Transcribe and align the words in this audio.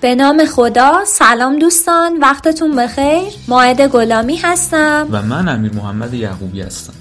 به 0.00 0.14
نام 0.14 0.44
خدا. 0.44 1.04
سلام 1.06 1.58
دوستان 1.58 2.16
وقتتون 2.20 2.76
بخیر. 2.76 3.32
ماعد 3.48 3.80
گلامی 3.80 4.36
هستم. 4.36 5.08
و 5.10 5.22
من 5.22 5.48
امیر 5.48 5.72
محمد 5.72 6.14
یعقوبی 6.14 6.60
هستم. 6.60 6.92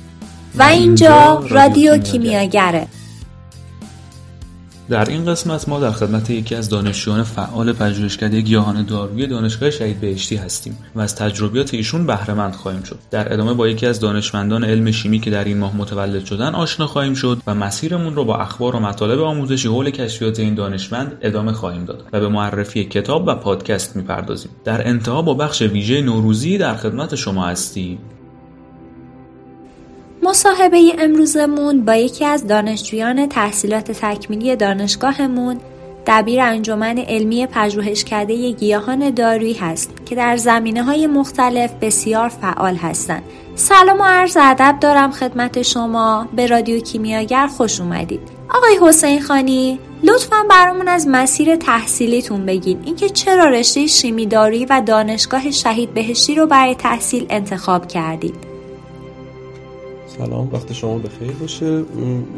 و 0.55 0.63
اینجا 0.63 1.43
رادیو 1.49 1.97
کیمیاگره. 1.97 2.87
در 4.89 5.09
این 5.09 5.25
قسمت 5.25 5.69
ما 5.69 5.79
در 5.79 5.91
خدمت 5.91 6.29
یکی 6.29 6.55
از 6.55 6.69
دانشجویان 6.69 7.23
فعال 7.23 7.73
پژوهشکده 7.73 8.41
گیاهان 8.41 8.85
دارویی 8.85 9.27
دانشگاه 9.27 9.69
شهید 9.69 9.99
بهشتی 9.99 10.35
هستیم 10.35 10.77
و 10.95 11.01
از 11.01 11.15
تجربیات 11.15 11.73
ایشون 11.73 12.05
بهره 12.05 12.33
مند 12.33 12.53
خواهیم 12.55 12.83
شد. 12.83 12.99
در 13.11 13.33
ادامه 13.33 13.53
با 13.53 13.67
یکی 13.67 13.85
از 13.85 13.99
دانشمندان 13.99 14.63
علم 14.63 14.91
شیمی 14.91 15.19
که 15.19 15.31
در 15.31 15.43
این 15.43 15.57
ماه 15.57 15.75
متولد 15.75 16.25
شدن 16.25 16.55
آشنا 16.55 16.87
خواهیم 16.87 17.13
شد 17.13 17.41
و 17.47 17.55
مسیرمون 17.55 18.15
رو 18.15 18.25
با 18.25 18.37
اخبار 18.37 18.75
و 18.75 18.79
مطالب 18.79 19.21
آموزشی 19.21 19.67
حول 19.67 19.89
کشفیات 19.89 20.39
این 20.39 20.55
دانشمند 20.55 21.17
ادامه 21.21 21.51
خواهیم 21.51 21.85
داد 21.85 22.05
و 22.13 22.19
به 22.19 22.27
معرفی 22.27 22.83
کتاب 22.83 23.27
و 23.27 23.35
پادکست 23.35 23.95
می‌پردازیم. 23.95 24.51
در 24.63 24.87
انتها 24.87 25.21
با 25.21 25.33
بخش 25.33 25.61
ویژه 25.61 26.01
نوروزی 26.01 26.57
در 26.57 26.75
خدمت 26.75 27.15
شما 27.15 27.47
هستیم. 27.47 27.99
مصاحبه 30.29 30.95
امروزمون 30.99 31.85
با 31.85 31.95
یکی 31.95 32.25
از 32.25 32.47
دانشجویان 32.47 33.29
تحصیلات 33.29 33.91
تکمیلی 33.91 34.55
دانشگاهمون 34.55 35.59
دبیر 36.07 36.41
انجمن 36.41 36.97
علمی 36.97 37.47
پژوهشکده 37.47 38.51
گیاهان 38.51 39.09
دارویی 39.09 39.53
هست 39.53 39.91
که 40.05 40.15
در 40.15 40.37
زمینه 40.37 40.83
های 40.83 41.07
مختلف 41.07 41.73
بسیار 41.81 42.29
فعال 42.29 42.75
هستند. 42.75 43.23
سلام 43.55 43.99
و 43.99 44.03
عرض 44.03 44.37
ادب 44.41 44.77
دارم 44.81 45.11
خدمت 45.11 45.61
شما 45.61 46.27
به 46.35 46.47
رادیو 46.47 46.79
کیمیاگر 46.79 47.47
خوش 47.47 47.81
اومدید. 47.81 48.21
آقای 48.49 48.89
حسین 48.89 49.21
خانی 49.21 49.79
لطفا 50.03 50.43
برامون 50.49 50.87
از 50.87 51.07
مسیر 51.07 51.55
تحصیلیتون 51.55 52.45
بگین 52.45 52.79
اینکه 52.85 53.09
چرا 53.09 53.45
رشته 53.45 53.87
شیمی 53.87 54.25
دارویی 54.25 54.65
و 54.65 54.81
دانشگاه 54.85 55.51
شهید 55.51 55.93
بهشتی 55.93 56.35
رو 56.35 56.47
برای 56.47 56.75
تحصیل 56.75 57.25
انتخاب 57.29 57.87
کردید. 57.87 58.48
سلام 60.19 60.49
وقت 60.53 60.73
شما 60.73 60.97
بخیر 60.97 61.31
باشه. 61.31 61.83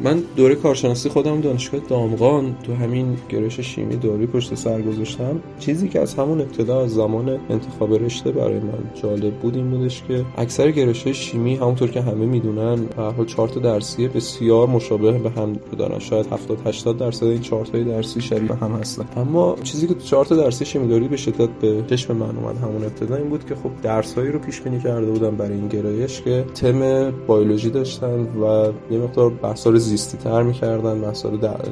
من 0.04 0.24
دوره 0.36 0.56
کارشناسی 0.56 1.10
خودم 1.10 1.42
دانشگاه 1.42 1.82
دامغان 1.90 2.56
تو 2.64 2.74
همین 2.74 3.18
گرایش 3.30 3.60
شیمی 3.60 3.96
داروی 3.96 4.28
پشت 4.28 4.56
سر 4.56 4.82
گذاشتم. 4.82 5.40
چیزی 5.60 5.90
که 5.90 6.00
از 6.00 6.14
همون 6.14 6.42
ابتدا 6.42 6.82
از 6.82 6.94
زمان 6.94 7.40
انتخاب 7.50 7.94
رشته 7.94 8.32
برای 8.32 8.60
من 8.60 8.84
جالب 9.02 9.34
بود 9.34 9.56
این 9.56 9.70
بودش 9.72 10.04
که 10.08 10.26
اکثر 10.38 10.72
گرایش 10.72 11.08
شیمی 11.08 11.56
همونطور 11.56 11.90
که 11.90 12.02
همه 12.02 12.26
می‌دونن 12.26 12.86
به 12.86 13.04
حال 13.04 13.26
چارت 13.26 13.58
درسی 13.60 14.08
بسیار 14.08 14.68
مشابه 14.68 15.12
به 15.12 15.30
هم 15.30 15.60
دارن. 15.78 16.00
شاید 16.00 16.26
70 16.32 16.68
80 16.68 16.98
درصد 16.98 17.26
این 17.26 17.42
چارت 17.42 17.76
های 17.76 17.84
درسی 17.84 18.22
شبیه 18.22 18.54
هم 18.54 18.72
هستن. 18.72 19.06
اما 19.18 19.56
چیزی 19.64 19.88
که 19.88 19.94
تو 19.94 20.00
چارت 20.00 20.34
درسی 20.34 20.66
شیمی 20.66 20.88
دارویی 20.88 21.08
به 21.08 21.18
شدت 21.18 21.50
به 21.50 21.84
چشم 21.88 22.16
من 22.16 22.38
اومد 22.38 22.58
همون 22.58 22.84
ابتدا 22.84 23.16
این 23.16 23.30
بود 23.30 23.46
که 23.46 23.56
خب 23.56 23.70
درسایی 23.84 24.32
رو 24.32 24.40
پیش 24.40 24.62
بینی 24.62 24.80
کرده 24.80 25.12
بودم 25.12 25.36
برای 25.36 25.54
این 25.54 25.68
گرایش 25.68 26.22
که 26.22 26.46
تم 26.56 27.12
بیولوژی 27.28 27.71
داشتن 27.72 28.20
و 28.20 28.72
یه 28.92 29.00
مقدار 29.00 29.30
بحثا 29.30 29.78
زیستی 29.78 30.18
تر 30.18 30.44
می‌کردن 30.44 31.02
بحثا 31.02 31.30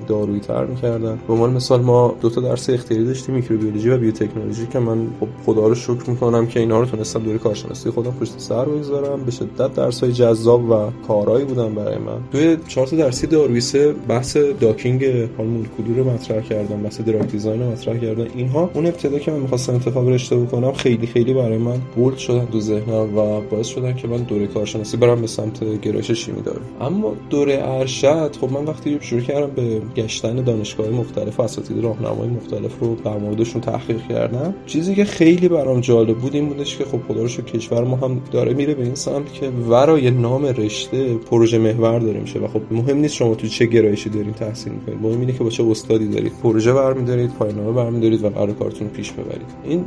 دارویی 0.07 0.39
تر 0.39 0.65
می‌کردن. 0.65 1.19
به 1.27 1.33
عنوان 1.33 1.53
مثال 1.53 1.81
ما 1.81 2.15
دو 2.21 2.29
تا 2.29 2.41
درس 2.41 2.69
اختیاری 2.69 3.05
داشتیم 3.05 3.35
میکروبیولوژی 3.35 3.89
و 3.89 3.97
بیوتکنولوژی 3.97 4.67
که 4.67 4.79
من 4.79 5.07
خب 5.19 5.27
خدا 5.45 5.67
رو 5.67 5.75
شکر 5.75 6.09
می‌کنم 6.09 6.47
که 6.47 6.59
اینا 6.59 6.79
رو 6.79 6.85
تونستم 6.85 7.23
دوره 7.23 7.37
کارشناسی 7.37 7.89
خودم 7.89 8.11
پشت 8.11 8.33
سر 8.37 8.65
بگذارم. 8.65 9.23
به 9.23 9.31
شدت 9.31 9.73
درس 9.73 10.03
های 10.03 10.13
جذاب 10.13 10.69
و 10.69 10.91
کارایی 11.07 11.45
بودن 11.45 11.75
برای 11.75 11.97
من. 11.97 12.17
توی 12.31 12.57
چهار 12.67 12.87
درسی 12.87 13.27
دارویی 13.27 13.61
بحث 14.07 14.37
داکینگ 14.37 15.05
مولکولی 15.37 15.93
رو 15.97 16.09
مطرح 16.09 16.41
کردم 16.41 16.81
بحث 16.83 17.01
دراگ 17.01 17.27
دیزاین 17.27 17.61
رو 17.61 17.71
مطرح 17.71 17.97
کردم. 17.97 18.27
اینها 18.35 18.69
اون 18.73 18.85
ابتدا 18.85 19.19
که 19.19 19.31
من 19.31 19.39
می‌خواستم 19.39 19.73
انتخاب 19.73 20.09
رشته 20.09 20.37
بکنم 20.37 20.73
خیلی 20.73 21.07
خیلی 21.07 21.33
برای 21.33 21.57
من 21.57 21.77
بولد 21.95 22.17
شدن 22.17 22.45
تو 22.45 22.59
ذهنم 22.59 23.17
و 23.17 23.41
باعث 23.41 23.67
شدن 23.67 23.95
که 23.95 24.07
من 24.07 24.17
دوره 24.17 24.47
کارشناسی 24.47 24.97
برم 24.97 25.21
به 25.21 25.27
سمت 25.27 25.63
گرایش 25.91 26.11
شیمی 26.11 26.41
داره. 26.41 26.61
اما 26.81 27.13
دوره 27.29 27.59
ارشد 27.63 28.35
خب 28.41 28.51
من 28.51 28.65
وقتی 28.65 28.97
شروع 29.01 29.21
کردم 29.21 29.51
به 29.55 29.81
گشتن 29.95 30.35
دانشگاه 30.35 30.89
مختلف 30.89 31.39
و 31.39 31.43
اساتید 31.43 31.83
راهنمای 31.83 32.27
مختلف 32.27 32.79
رو 32.79 32.95
در 33.05 33.17
موردشون 33.17 33.61
تحقیق 33.61 34.07
کردم 34.07 34.53
چیزی 34.65 34.95
که 34.95 35.05
خیلی 35.05 35.47
برام 35.47 35.81
جالب 35.81 36.17
بود 36.17 36.35
این 36.35 36.49
بودش 36.49 36.77
که 36.77 36.85
خب 36.85 36.99
خدا 37.07 37.27
کشور 37.27 37.83
ما 37.83 37.95
هم 37.95 38.21
داره 38.31 38.53
میره 38.53 38.73
به 38.73 38.83
این 38.83 38.95
سمت 38.95 39.33
که 39.33 39.49
ورای 39.49 40.11
نام 40.11 40.45
رشته 40.45 41.13
پروژه 41.15 41.57
محور 41.57 41.99
داره 41.99 42.19
میشه 42.19 42.39
و 42.39 42.47
خب 42.47 42.61
مهم 42.71 42.97
نیست 42.97 43.15
شما 43.15 43.35
تو 43.35 43.47
چه 43.47 43.65
گرایشی 43.65 44.09
دارین 44.09 44.33
تحصیل 44.33 44.73
می‌کنید. 44.73 45.01
مهم 45.01 45.19
اینه 45.19 45.33
که 45.33 45.43
با 45.43 45.49
چه 45.49 45.63
استادی 45.63 46.07
دارید 46.07 46.33
پروژه 46.43 46.73
برمیدارید 46.73 47.33
پایان‌نامه 47.33 47.71
برمیدارید 47.71 48.23
و 48.23 48.29
قرار 48.29 48.51
کارتون 48.51 48.87
پیش 48.87 49.11
ببرید. 49.11 49.47
این 49.63 49.85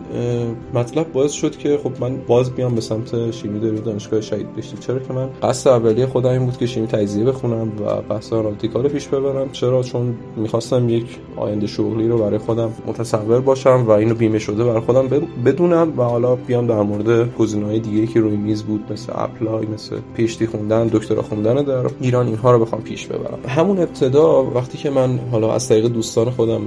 مطلب 0.74 1.12
باعث 1.12 1.32
شد 1.32 1.56
که 1.56 1.78
خب 1.82 1.92
من 2.00 2.16
باز 2.26 2.50
بیام 2.50 2.74
به 2.74 2.80
سمت 2.80 3.30
شیمی 3.30 3.60
داروی 3.60 3.80
دانشگاه 3.80 4.20
شهید 4.20 4.56
بشید. 4.56 4.80
چرا 4.80 4.98
که 4.98 5.12
من 5.12 5.28
قصد 5.42 5.70
اولیه 5.92 6.06
خودم 6.06 6.30
این 6.30 6.44
بود 6.44 6.56
که 6.56 6.66
شیمی 6.66 6.86
تجزیه 6.86 7.24
بخونم 7.24 7.72
و 7.86 8.02
بحث 8.14 8.32
آنالیتیکا 8.32 8.80
رو 8.80 8.88
پیش 8.88 9.08
ببرم. 9.08 9.50
چرا؟ 9.52 9.82
چون 9.82 10.14
می‌خواستم 10.36 10.88
یک 10.88 11.18
آینده 11.36 11.66
شغلی 11.66 12.08
رو 12.08 12.18
برای 12.18 12.38
خودم 12.38 12.72
متصور 12.86 13.40
باشم 13.40 13.84
و 13.86 13.90
اینو 13.90 14.14
بیمه 14.14 14.38
شده 14.38 14.64
برای 14.64 14.80
خودم 14.80 15.08
بدونم 15.44 15.92
و 15.96 16.02
حالا 16.02 16.34
بیام 16.34 16.66
در 16.66 16.82
مورد 16.82 17.34
گزینه‌های 17.36 17.80
دیگه 17.80 18.06
که 18.06 18.20
روی 18.20 18.36
میز 18.36 18.62
بود 18.62 18.92
مثل 18.92 19.12
اپلای 19.14 19.66
مثل 19.66 19.96
پیشتی 20.16 20.46
خوندن 20.46 20.86
دکترا 20.86 21.22
خوندن 21.22 21.54
در 21.54 21.90
ایران 22.00 22.26
اینها 22.26 22.52
رو 22.52 22.58
بخوام 22.58 22.82
پیش 22.82 23.06
ببرم. 23.06 23.38
همون 23.48 23.78
ابتدا 23.78 24.44
وقتی 24.44 24.78
که 24.78 24.90
من 24.90 25.20
حالا 25.32 25.54
از 25.54 25.68
طریق 25.68 25.86
دوستان 25.86 26.30
خودم 26.30 26.60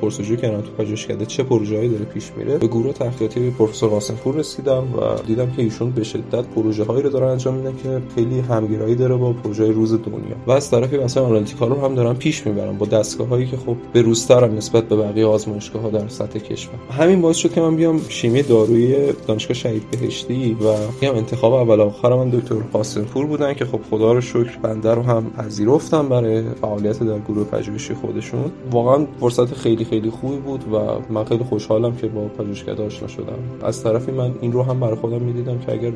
پرسجو 0.00 0.36
کردم 0.36 0.60
تو 0.60 0.70
پژوهشکده 0.78 1.26
چه 1.26 1.42
پروژه‌ای 1.42 1.88
داره 1.88 2.04
پیش 2.04 2.32
میره 2.36 2.58
به 2.58 2.66
گروه 2.66 2.92
تحقیقاتی 2.92 3.50
پروفسور 3.50 3.90
قاسمپور 3.90 4.34
رسیدم 4.34 4.82
و 4.82 5.22
دیدم 5.26 5.50
که 5.50 5.62
ایشون 5.62 5.90
به 5.90 6.04
شدت 6.04 6.44
پروژه‌هایی 6.54 7.02
رو 7.02 7.10
داره 7.10 7.26
انجام 7.26 7.54
میدن 7.54 7.74
که 7.82 8.02
خیلی 8.14 8.40
همگرایی 8.62 8.94
داره 8.94 9.16
با 9.16 9.32
پروژه 9.32 9.70
روز 9.70 9.92
دنیا. 9.92 10.36
و 10.46 10.50
از 10.50 10.70
طرفی 10.70 10.98
مثلا 10.98 11.24
آنالیتیکا 11.24 11.66
رو 11.66 11.80
هم 11.80 11.94
دارم 11.94 12.16
پیش 12.16 12.46
می‌برم 12.46 12.78
با 12.78 12.86
دستگاه 12.86 13.28
هایی 13.28 13.46
که 13.46 13.56
خب 13.56 13.76
به 13.92 14.02
روزترم 14.02 14.56
نسبت 14.56 14.84
به 14.84 14.96
بقیه 14.96 15.26
آزمایشگاه 15.26 15.82
ها 15.82 15.90
در 15.90 16.08
سطح 16.08 16.38
کشور. 16.38 16.74
همین 16.90 17.20
باعث 17.20 17.36
شد 17.36 17.52
که 17.52 17.60
من 17.60 17.76
بیام 17.76 18.00
شیمی 18.08 18.42
دارویی 18.42 18.96
دانشگاه 19.26 19.54
شهید 19.54 19.82
بهشتی 19.90 20.54
و 20.54 20.74
بیام 21.00 21.16
انتخاب 21.16 21.52
اول 21.52 21.80
آخر 21.80 22.14
من 22.16 22.30
دکتر 22.30 22.54
قاسمپور 22.54 23.26
بودن 23.26 23.54
که 23.54 23.64
خب 23.64 23.80
خدا 23.90 24.12
رو 24.12 24.20
شکر 24.20 24.58
بنده 24.62 24.94
رو 24.94 25.02
هم 25.02 25.30
پذیرفتم 25.30 26.08
برای 26.08 26.42
فعالیت 26.60 27.02
در 27.02 27.18
گروه 27.18 27.44
پژوهشی 27.44 27.94
خودشون. 27.94 28.44
واقعا 28.70 29.06
فرصت 29.20 29.54
خیلی 29.54 29.84
خیلی 29.84 30.10
خوبی 30.10 30.36
بود 30.36 30.64
و 30.72 30.78
من 31.12 31.24
خیلی 31.24 31.44
خوشحالم 31.44 31.96
که 31.96 32.06
با 32.06 32.20
پژوهشکده 32.20 32.86
آشنا 32.86 33.08
شدم. 33.08 33.38
از 33.62 33.82
طرفی 33.82 34.12
من 34.12 34.34
این 34.40 34.52
رو 34.52 34.62
هم 34.62 34.80
برای 34.80 34.96
خودم 34.96 35.20
می‌دیدم 35.20 35.58
که 35.58 35.72
اگر 35.72 35.92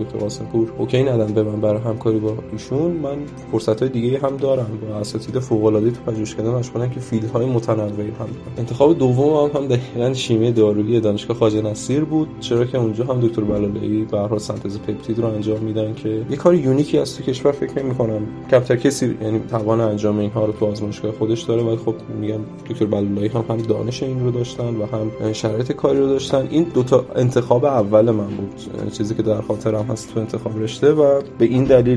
دکتر 0.00 0.18
قاسمپور 0.18 0.72
OK 0.78 1.02
ندن 1.02 1.32
به 1.32 1.42
من 1.42 1.60
برای 1.60 1.80
همکاری 2.02 2.18
با 2.18 2.34
ایشون 2.52 2.92
من 2.92 3.16
فرصت 3.52 3.82
های 3.82 3.88
دیگه 3.88 4.18
هم 4.18 4.36
دارم. 4.36 4.78
با 4.88 4.96
اساتید 4.96 5.38
فوق 5.38 5.64
العاده 5.64 5.90
تو 5.90 6.00
پژوهشکده 6.06 6.50
مشغولن 6.50 6.90
که 6.90 7.00
field 7.00 7.30
های 7.30 7.46
متنوعی 7.46 8.08
هم 8.08 8.16
دارن 8.16 8.58
انتخاب 8.58 8.98
دوم 8.98 9.50
هم, 9.50 9.60
هم 9.60 9.68
دقیقاً 9.68 10.14
شیمی 10.14 10.52
دارویی 10.52 11.00
دانشگاه 11.00 11.36
خواجه 11.36 11.62
نصیر 11.62 12.04
بود. 12.04 12.28
چرا 12.40 12.64
که 12.64 12.78
اونجا 12.78 13.04
هم 13.04 13.20
دکتر 13.20 13.42
بلالایی 13.42 14.04
بحث 14.04 14.38
سنتز 14.38 14.78
پپتید 14.78 15.18
رو 15.18 15.26
انجام 15.26 15.60
میدن 15.60 15.94
که 15.94 16.26
یه 16.30 16.36
کار 16.36 16.54
unique 16.54 16.92
ی 16.92 16.98
از 16.98 17.16
تو 17.16 17.22
کشور 17.22 17.52
فکر 17.52 17.82
نمی 17.82 17.94
کنم 17.94 18.22
کمتر 18.50 18.76
کسی 18.76 19.16
یعنی 19.22 19.40
توان 19.50 19.80
انجام 19.80 20.18
اینها 20.18 20.44
رو 20.44 20.52
تو 20.52 20.66
آزمایشگاه 20.66 21.12
خودش 21.12 21.42
داره 21.42 21.62
ولی 21.62 21.76
خب 21.76 21.94
میگم 22.20 22.40
دکتر 22.70 22.86
بلالایی 22.86 23.28
هم 23.28 23.44
هم 23.48 23.56
دانش 23.56 24.02
این 24.02 24.24
رو 24.24 24.30
داشتن 24.30 24.76
و 24.76 24.86
هم 24.86 25.32
شرایط 25.32 25.72
کاری 25.72 25.98
رو 25.98 26.06
داشتن. 26.06 26.48
این 26.50 26.66
دوتا 26.74 27.04
انتخاب 27.16 27.64
اول 27.64 28.10
من 28.10 28.26
بود. 28.26 28.52
چیزی 28.92 29.14
که 29.14 29.22
در 29.22 29.40
خاطرم 29.40 29.84
هست 29.84 30.14
تو 30.14 30.20
انتخاب 30.20 30.62
رشته 30.62 30.92
و 30.92 31.20
به 31.38 31.44
این 31.44 31.64
دلیل 31.64 31.91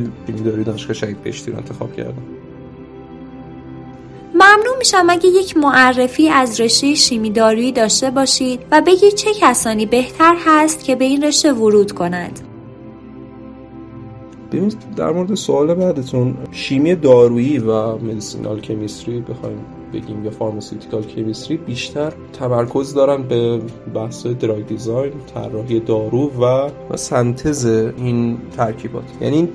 داری 0.46 0.64
دانشگاه 0.64 0.94
شهید 0.94 1.24
بهشتی 1.24 1.52
رو 1.52 1.58
انتخاب 1.58 1.96
کردم. 1.96 2.24
ممنون 4.34 4.78
میشم 4.80 5.06
اگه 5.10 5.30
یک 5.30 5.58
معرفی 5.58 6.30
از 6.30 6.62
رشته 6.62 6.94
شیمی 6.94 7.30
دارویی 7.30 7.72
داشته 7.72 8.12
باشید 8.12 8.60
و 8.72 8.82
بگید 8.88 9.14
چه 9.14 9.30
کسانی 9.42 9.86
بهتر 9.86 10.36
هست 10.46 10.84
که 10.84 10.96
به 10.96 11.06
این 11.06 11.24
رشته 11.24 11.54
ورود 11.54 11.92
کنند. 11.92 12.40
ببینید 14.52 14.78
در 14.96 15.12
مورد 15.12 15.34
سوال 15.36 15.74
بعدتون 15.74 16.38
شیمی 16.52 16.96
دارویی 16.96 17.58
و 17.58 17.98
medicinal 17.98 18.62
chemistry 18.62 19.20
بخوایم 19.20 19.58
بگیم 19.96 20.26
یا 20.26 20.32
pharmaceutical 20.32 21.04
chemistry 21.04 21.58
بیشتر 21.58 22.14
تمرکز 22.40 22.94
دارن 22.94 23.24
به 23.24 23.62
بحث 23.94 24.26
drug 24.26 24.68
design 24.68 25.14
طراحی 25.34 25.80
دارو 25.80 26.32
و 26.44 26.70
سنتز 26.98 27.66
این 27.66 28.38
ترکیبات. 28.58 29.04
یعنی 29.22 29.50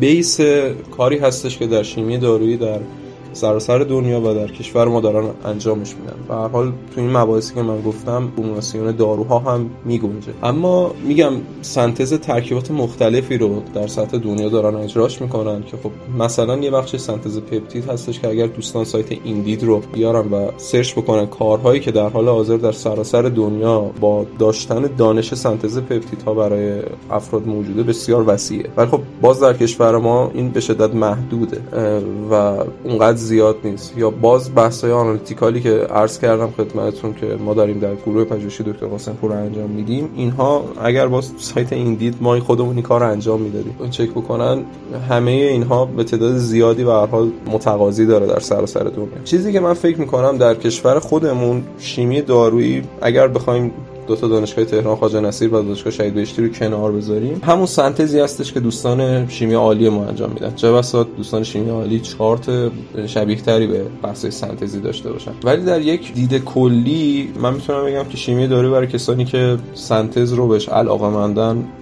base 0.00 0.40
کاری 0.96 1.18
هستش 1.18 1.58
که 1.58 1.66
در 1.66 1.82
شیمی 1.82 2.18
دارویی 2.18 2.56
در 2.56 2.80
سراسر 3.36 3.78
دنیا 3.78 4.20
و 4.20 4.34
در 4.34 4.46
کشور 4.46 4.88
ما 4.88 5.00
دارن 5.00 5.24
انجامش 5.44 5.94
میدن. 5.96 6.16
به 6.28 6.34
هر 6.34 6.48
حال 6.48 6.72
تو 6.94 7.00
این 7.00 7.16
مباحثی 7.16 7.54
که 7.54 7.62
من 7.62 7.80
گفتم 7.80 8.32
فورمولاسیون 8.36 8.96
داروها 8.96 9.38
هم 9.38 9.70
میگنجه. 9.84 10.32
اما 10.42 10.90
میگم 11.04 11.32
سنتز 11.62 12.14
ترکیبات 12.14 12.70
مختلفی 12.70 13.38
رو 13.38 13.62
در 13.74 13.86
سطح 13.86 14.18
دنیا 14.18 14.48
دارن 14.48 14.74
اجراش 14.74 15.22
می‌کنن 15.22 15.62
که 15.62 15.76
خب 15.76 15.90
مثلا 16.18 16.56
یه 16.56 16.70
بخش 16.70 16.96
سنتز 16.96 17.38
پپتید 17.38 17.90
هستش 17.90 18.20
که 18.20 18.28
اگر 18.28 18.46
دوستان 18.46 18.84
سایت 18.84 19.12
Indeed 19.24 19.62
رو 19.62 19.82
بیارن 19.92 20.30
و 20.30 20.50
سرچ 20.56 20.92
بکنن 20.92 21.26
کارهایی 21.26 21.80
که 21.80 21.90
در 21.90 22.08
حال 22.08 22.28
حاضر 22.28 22.56
در 22.56 22.72
سراسر 22.72 23.22
دنیا 23.22 23.80
با 23.80 24.26
داشتن 24.38 24.90
دانش 24.98 25.34
سنتز 25.34 25.80
ها 26.26 26.34
برای 26.34 26.82
افراد 27.10 27.46
موجوده 27.46 27.82
بسیار 27.82 28.24
وسیعه. 28.26 28.70
ولی 28.76 28.88
خب 28.88 29.00
باز 29.20 29.40
در 29.40 29.52
کشور 29.52 29.98
ما 29.98 30.30
این 30.34 30.50
به 30.50 30.60
شدت 30.60 30.94
محدوده 30.94 31.60
و 32.30 32.64
اونقدر 32.84 33.16
زیاد 33.26 33.56
نیست. 33.64 33.98
یا 33.98 34.10
باز 34.10 34.54
بحث 34.54 34.84
های 34.84 34.92
analytical 34.92 35.54
ی 35.54 35.60
که 35.60 35.70
عرض 35.70 36.18
کردم 36.18 36.50
خدمتتون 36.56 37.14
که 37.14 37.26
ما 37.26 37.54
داریم 37.54 37.78
در 37.78 37.94
گروه 37.94 38.24
پژوهشی 38.24 38.62
دکتر 38.62 38.86
قاسم 38.86 39.12
پور 39.12 39.32
انجام 39.32 39.70
میدیم 39.70 40.10
اینها 40.16 40.64
اگر 40.82 41.06
باز 41.06 41.32
سایت 41.38 41.72
Indeed 41.72 42.14
ما 42.20 42.40
خودمون 42.40 42.74
این 42.74 42.82
کار 42.82 43.02
انجام 43.02 43.40
می‌دادیم. 43.40 43.90
چک 43.90 44.10
بکنن 44.10 44.64
همه 45.08 45.30
اینها 45.30 45.84
به 45.84 46.04
تعداد 46.04 46.36
زیادی 46.36 46.84
به 46.84 46.92
هر 46.92 47.06
حال 47.06 47.30
متقاضی 47.52 48.06
داره 48.06 48.26
در 48.26 48.40
سراسر 48.40 48.84
دنیا. 48.84 49.08
چیزی 49.24 49.52
که 49.52 49.60
من 49.60 49.74
فکر 49.74 50.00
می‌کنم 50.00 50.38
در 50.38 50.54
کشور 50.54 50.98
خودمون 50.98 51.62
شیمی 51.78 52.22
دارویی 52.22 52.82
اگر 53.02 53.28
بخوایم 53.28 53.72
دو 54.06 54.16
تا 54.16 54.28
دانشگاه 54.28 54.64
تهران 54.64 54.96
خواجه 54.96 55.20
نصیر 55.20 55.54
و 55.54 55.62
دانشگاه 55.62 55.92
شهید 55.92 56.14
بهشتی 56.14 56.42
رو 56.42 56.48
کنار 56.48 56.92
بذاریم. 56.92 57.40
همون 57.44 57.66
سنتزی 57.66 58.20
هستش 58.20 58.52
که 58.52 58.60
دوستان 58.60 59.28
شیمی 59.28 59.54
عالی 59.54 59.88
ما 59.88 60.04
انجام 60.04 60.30
میدن. 60.30 60.54
چه 60.54 60.72
بسا 60.72 61.02
دوستان 61.02 61.42
شیمی 61.42 61.70
عالی 61.70 62.00
چارت 62.00 62.50
شبیه 63.06 63.36
تری 63.36 63.66
به 63.66 63.82
بحث 64.02 64.26
سنتزی 64.26 64.80
داشته 64.80 65.12
باشن. 65.12 65.32
ولی 65.44 65.64
در 65.64 65.80
یک 65.80 66.14
دید 66.14 66.44
کلی 66.44 67.32
من 67.40 67.54
می‌تونم 67.54 67.84
بگم 67.84 68.04
که 68.04 68.16
شیمی 68.16 68.46
داری 68.46 68.68
برای 68.68 68.86
کسانی 68.86 69.24
که 69.24 69.56
سنتز 69.74 70.32
رو 70.32 70.48
بهش 70.48 70.68
علاقه 70.68 71.06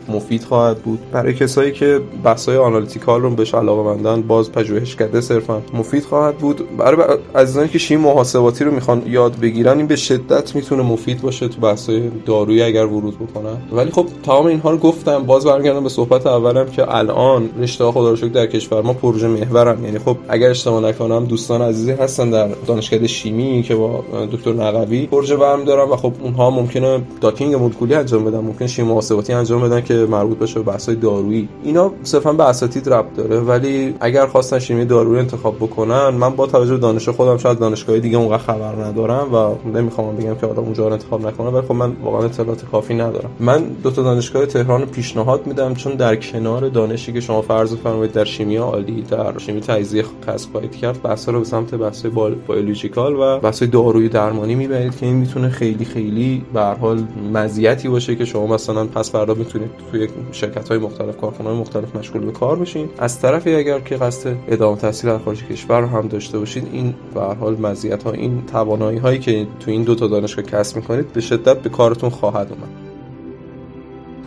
مفید 0.09 0.45
خواهد 0.45 0.79
بود. 0.79 0.99
برای 1.13 1.35
کسایی 1.35 1.73
که 1.73 2.01
بحث‌های 2.25 2.57
analytical 2.57 3.23
رو 3.23 3.31
بهش 3.31 3.55
علاقه 3.55 4.17
باز 4.17 4.53
پژوهش 4.53 4.97
کرده 4.97 5.21
صرفا 5.21 5.63
مفید 5.75 6.05
خواهد 6.05 6.39
بود. 6.39 6.77
برای 6.77 7.19
عزیزانی 7.35 7.69
که 7.69 7.79
شیمی 7.79 8.03
محاسباتی 8.03 8.65
رو 8.65 8.71
می‌خوان 8.71 9.03
یاد 9.07 9.41
بگیرن 9.41 9.77
این 9.77 9.87
به 9.87 9.97
شدت 9.97 10.57
می‌تونه 10.57 10.83
مفید 10.83 11.21
باشه 11.21 11.49
تو 11.49 11.61
بحث‌های 11.61 12.11
دارویی 12.27 12.63
اگر 12.63 12.87
ورود 12.87 13.15
بکنن. 13.15 13.57
ولی 13.73 13.91
خب 13.91 14.07
تمام 14.23 14.47
اینها 14.47 14.71
رو 14.71 14.77
گفتم 14.77 15.23
باز 15.23 15.47
برگردم 15.47 15.83
به 15.83 15.89
صحبت 15.89 16.27
اولم 16.27 16.67
که 16.67 16.95
الان 16.97 17.51
رشته 17.59 17.85
خدا 17.85 18.11
رو 18.11 18.29
در 18.29 18.47
کشور 18.47 18.83
ما 18.83 18.93
پروژه 18.93 19.29
محورن 19.29 19.85
یعنی 19.85 19.99
خب 19.99 20.17
اگر 20.29 20.51
اشتباه 20.51 20.83
نکنم 20.83 21.25
دوستان 21.25 21.63
عزیزی 21.63 21.93
هستن 21.93 22.31
در 22.31 22.49
دانشکده 22.67 23.07
شیمی 23.07 23.63
که 23.63 23.75
با 23.75 24.05
دکتر 24.33 24.53
نقوی 24.53 25.07
پروژه 25.07 25.37
برمی‌دارن 25.37 25.91
و 25.91 25.97
خب 25.97 26.13
اونها 26.23 26.51
ممکنه 26.51 27.03
docking 27.21 27.55
مولکولی 27.55 27.95
انجام 27.95 28.25
بدن 28.25 28.39
ممکن 28.39 28.67
شیمی 28.67 28.89
محاسباتی 28.89 29.33
انجام 29.33 29.63
بدن 29.63 29.81
که 29.81 29.95
مربوط 29.95 30.39
باشه 30.39 30.55
به 30.61 30.73
بحث‌های 30.73 30.97
دارویی. 30.97 31.49
اینا 31.65 31.91
صرفا 32.03 32.33
به 32.33 32.45
اساتید 32.45 32.89
ربط 32.89 33.17
داره. 33.17 33.41
ولی 33.41 33.95
اگر 34.01 34.27
خواستن 34.27 34.59
شیمی 34.59 34.85
دارویی 34.85 35.21
انتخاب 35.21 35.57
بکنن 35.57 36.09
من 36.09 36.31
با 36.31 36.47
توجه 36.47 36.73
به 36.73 36.79
دانش 36.79 37.09
خودم 37.09 37.37
شاید 37.37 37.59
دانشگاه 37.59 37.99
دیگه 37.99 38.19
اونقدر 38.19 38.39
خبر 38.43 38.85
ندارم 38.85 39.35
و 39.35 39.55
نمی‌خوام 39.79 40.17
بگم 40.17 40.35
که 40.35 40.47
آدم 40.47 40.63
اونجا 40.63 40.87
رو 40.87 40.93
انتخاب 40.93 41.27
نکنه. 41.27 41.51
ولی 41.51 41.67
خب 41.67 41.75
من 41.75 41.97
واقعا 42.05 42.25
اطلاعات 42.25 42.65
کافی 42.65 42.95
ندارم. 42.95 43.31
من 43.41 43.65
دو 43.83 43.91
تا 43.91 44.03
دانشگاه 44.03 44.47
تهران 44.47 44.87
پیشنهاد 44.87 45.47
میدم 45.47 45.75
چون 45.75 45.95
در 45.95 46.17
کنار 46.17 46.69
دانشی 46.69 47.13
که 47.13 47.21
شما 47.21 47.43
فرض 47.43 47.75
فرمایید 47.75 48.13
در 48.13 48.25
شیمی 48.25 48.57
عالی 48.57 49.03
در 49.03 49.39
شیمی 49.39 49.61
تجزیه 49.61 50.05
کسب 50.27 50.53
خواهید 50.53 50.77
کرد 50.77 51.03
بحث 51.03 51.29
رو 51.29 51.39
به 51.39 51.45
سمت 51.45 51.75
بحث 51.75 52.07
بیولوژیکال 52.49 53.17
و 53.17 53.39
بحث 53.41 53.63
دارویی 53.63 54.09
درمانی 54.09 54.55
می‌برید 54.55 54.97
که 54.97 55.07
این 55.07 55.17
می‌تونه 55.17 55.49
خیلی 55.49 55.85
خیلی 55.85 56.45
به 56.55 56.61
هر 56.61 56.75
حال 56.75 57.03
مزیتی 57.33 57.89
باشه 57.89 58.17
که 58.17 58.25
شما 58.25 58.47
مثلا 58.47 58.85
پس 58.85 59.11
فردا 59.11 59.35
می‌تونید 59.35 59.71
توی 59.91 60.09
شرکت 60.33 60.69
های 60.69 60.79
مختلف 60.79 61.17
کارخانه 61.17 61.51
های 61.51 61.59
مختلف 61.59 61.97
مشغول 61.97 62.25
به 62.25 62.33
کار 62.33 62.57
بشین. 62.59 62.89
از 62.99 63.21
طرفی 63.21 63.55
اگر 63.55 63.81
که 63.81 63.97
قصد 63.97 64.37
ادامه 64.49 64.77
تحصیل 64.77 65.11
در 65.11 65.19
خارج 65.19 65.45
کشور 65.45 65.83
هم 65.83 66.09
داشته 66.09 66.39
باشید 66.39 66.69
این 66.73 66.95
به 67.15 67.21
هر 67.21 67.35
حال 67.35 67.57
مزیت 67.61 68.03
ها 68.03 68.13
این 68.13 68.43
توانایی 68.53 68.99
هایی 68.99 69.19
که 69.19 69.47
تو 69.61 69.71
این 69.71 69.83
دو 69.83 69.95
تا 69.95 70.07
دانشگاه 70.07 70.45
کسب 70.45 70.77
می‌کنید 70.77 71.13
به 71.13 71.21
شدت 71.21 71.59
به 71.59 71.71
کارتون 71.95 72.11
خواهد 72.11 72.53
اومد. 72.53 72.69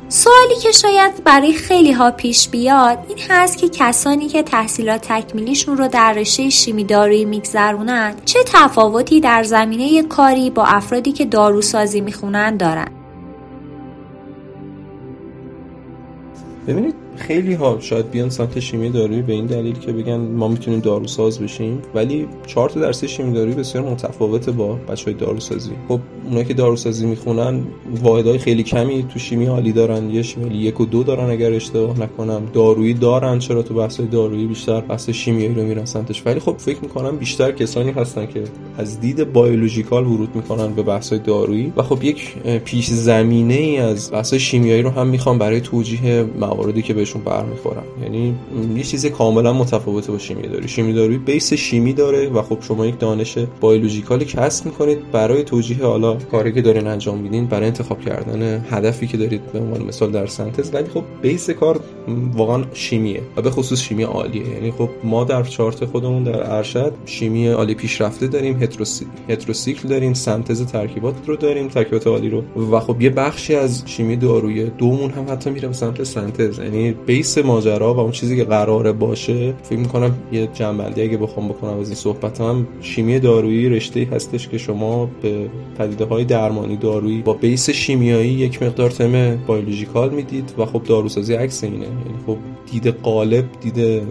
سوالی 0.10 0.56
که 0.62 0.72
شاید 0.72 1.24
برای 1.24 1.54
خیلی 1.54 1.92
ها 1.92 2.12
پیش 2.12 2.50
بیاد 2.50 2.98
این 3.08 3.18
هست 3.30 3.58
که 3.58 3.69
کسانی 3.69 4.28
که 4.28 4.44
تحصیلات 4.44 5.02
تکمیلیشون 5.08 5.78
رو 5.78 5.88
در 5.88 6.14
رشته 6.14 6.50
شیمی 6.50 6.84
دارویی 6.84 7.25
میگذرونن 7.25 8.14
چه 8.25 8.40
تفاوتی 8.46 9.19
در 9.19 9.44
زمینه 9.44 10.04
کاری 10.04 10.50
با 10.50 10.64
افرادی 10.64 11.12
که 11.12 11.25
داروسازی 11.25 12.02
می‌خونن 12.02 12.58
دارن؟ 12.58 12.88
ببینید 16.68 17.06
خیلی 17.18 17.54
ها 17.54 17.78
شاید 17.80 18.12
بیان 18.12 18.30
سمت 18.30 18.60
شیمی 18.60 18.90
دارویی 18.90 19.22
به 19.22 19.34
این 19.34 19.46
دلیل 19.46 19.80
که 19.80 19.92
بگن 19.92 20.18
ما 20.18 20.48
می‌تونیم 20.48 20.80
داروساز 20.80 21.40
بشیم 21.40 21.81
ولی 21.96 22.28
چهار 22.48 22.69
تا 22.69 22.80
درس 22.80 23.04
شیمی 23.06 23.34
دارویی 23.34 23.56
بسیار 23.56 23.84
متفاوته 23.84 24.52
با 24.52 24.74
بچهای 24.74 25.14
داروسازی. 25.14 25.72
خب 25.88 26.00
اونایی 26.25 26.46
که 26.46 26.54
داروسازی 26.54 27.06
می‌خونن 27.06 27.64
واحدهای 28.02 28.38
خیلی 28.38 28.64
کمی 28.64 29.06
تو 29.14 29.19
شیمی 29.19 29.46
حالی 29.46 29.72
دارن 29.72 30.10
یه 30.10 30.22
شیمی 30.22 30.56
یک 30.56 30.81
و 30.81 30.86
دو 30.86 31.04
دارن 31.04 31.30
اگر 31.30 31.52
اشتباه 31.54 32.00
نکنم. 32.00 32.42
دارویی 32.54 32.94
دارن 32.94 33.40
چرا 33.40 33.64
تو 33.64 33.74
بحث 33.74 34.02
دارویی 34.02 34.48
بیشتر 34.48 34.81
بحث 34.81 35.10
شیمیایی 35.10 35.54
رو 35.54 35.64
میرن 35.64 35.86
سمتش؟ 35.86 36.24
ولی 36.25 36.40
خب 36.40 36.56
فکر 36.58 36.78
می‌کنم 36.81 37.18
بیشتر 37.18 37.52
کسانی 37.52 37.92
هستن 37.92 38.25
که 38.25 38.44
از 38.78 39.00
دید 39.00 39.34
بیولوژیکال 39.34 40.06
ورود 40.06 40.36
می‌کنن 40.36 40.74
به 40.74 40.84
بحث 40.84 41.14
دارویی. 41.14 41.74
و 41.78 41.84
خب 41.84 42.04
یک 42.04 42.38
پیش 42.66 42.90
زمینه 42.90 43.54
ای 43.54 43.78
از 43.78 44.12
بحث 44.12 44.34
شیمیایی 44.34 44.81
رو 44.81 44.90
هم 44.90 45.08
می‌خوام 45.08 45.38
برای 45.38 45.62
توجیه 45.62 46.25
مواردی 46.40 46.81
که 46.81 46.94
بهشون 47.07 47.21
برمیخورم 47.21 47.83
یعنی 48.04 48.36
یه 48.75 48.83
چیز 48.83 49.06
کاملا 49.06 49.54
متفاوته 49.54 50.12
با 50.12 50.18
شیمی 50.18 50.48
داری 50.48 50.68
شیمی 50.68 50.94
داری 50.94 51.18
بیس 51.18 51.54
شیمی 51.54 51.94
داره 51.94 52.30
و 52.30 52.42
خب 52.42 52.57
شما 52.62 52.86
یک 52.86 53.00
دانش 53.00 53.38
بیولوژیکالی 53.62 54.25
کسب 54.25 54.65
می‌کنید 54.65 55.12
برای 55.12 55.44
توجیه 55.44 55.86
حالا 55.86 56.15
کاری 56.15 56.54
که 56.54 56.62
دارین 56.62 56.88
انجام 56.88 57.18
میدین 57.18 57.45
برای 57.45 57.65
انتخاب 57.68 58.01
کردن 58.01 58.65
هدفی 58.69 59.07
که 59.07 59.18
دارید 59.18 59.51
به 59.51 59.59
عنوان 59.59 59.83
مثال 59.83 60.12
در 60.12 60.25
سنتز. 60.25 60.74
ولی 60.74 60.89
خب 60.94 61.04
بیس 61.21 61.50
کار 61.50 61.80
واقعا 62.33 62.63
شیمیه 62.74 63.21
و 63.38 63.42
به 63.42 63.51
خصوص 63.51 63.81
شیمی 63.81 64.04
عالیه. 64.04 64.50
یعنی 64.50 64.71
خب 64.71 64.89
ما 65.04 65.24
در 65.24 65.44
چارت 65.44 65.86
خودمون 65.86 66.24
در 66.24 66.56
ارشد 66.56 66.94
شیمی 67.06 67.48
عالی 67.48 67.75
پیشرفته 67.75 68.27
داریم 68.27 68.63
هتروسیکل 69.30 69.88
داریم 69.88 70.13
سنتز 70.13 70.65
ترکیبات 70.65 71.15
رو 71.27 71.36
داریم 71.36 71.68
ترکیبات 71.68 72.07
عالی 72.07 72.30
رو. 72.30 72.44
و 72.71 72.80
خب 72.80 73.01
یه 73.01 73.09
بخشی 73.09 73.56
از 73.56 73.83
شیمی 73.86 74.15
دارویی 74.15 74.63
دومون 74.63 75.12
هم 75.12 75.25
حتی 75.30 75.50
میره 75.50 75.71
سمت 75.77 76.04
سنتز. 76.04 76.59
یعنی 76.59 76.95
بیس 77.05 77.38
ماجرا 77.38 77.94
و 77.94 77.99
اون 77.99 78.11
چیزی 78.11 78.35
که 78.35 78.44
قراره 78.44 78.91
باشه 78.91 79.53
فکر 79.63 79.79
می‌کنم 79.79 80.15
یه 80.31 80.47
جنبندی 80.53 81.01
اگه 81.01 81.17
بخوام 81.17 81.47
بکنم 81.47 81.79
از 81.79 81.88
این 81.88 81.95
صحبت 81.95 82.41
هم 82.41 82.67
شیمی 82.81 83.19
دارویی 83.19 83.69
رشته 83.69 84.07
هستش 84.11 84.47
که 84.47 84.57
شما 84.57 85.09
به 85.21 85.49
پدیده 85.77 86.05
های 86.05 86.25
درمانی 86.25 86.77
دارویی 86.77 87.21
با 87.21 87.33
بیس 87.33 87.69
شیمیایی 87.69 88.31
یک 88.31 88.63
مقدار 88.63 88.89
تم 88.89 89.35
بیولوژیکال 89.35 90.09
می‌دید 90.09 90.54
و 90.57 90.66
خب 90.66 90.83
داروسازی 90.83 91.33
عکس 91.33 91.63
اینه. 91.63 91.75
یعنی 91.75 91.89
خب 92.27 92.37
دید 92.71 92.87
قالب 92.87 93.45
دید 93.61 94.01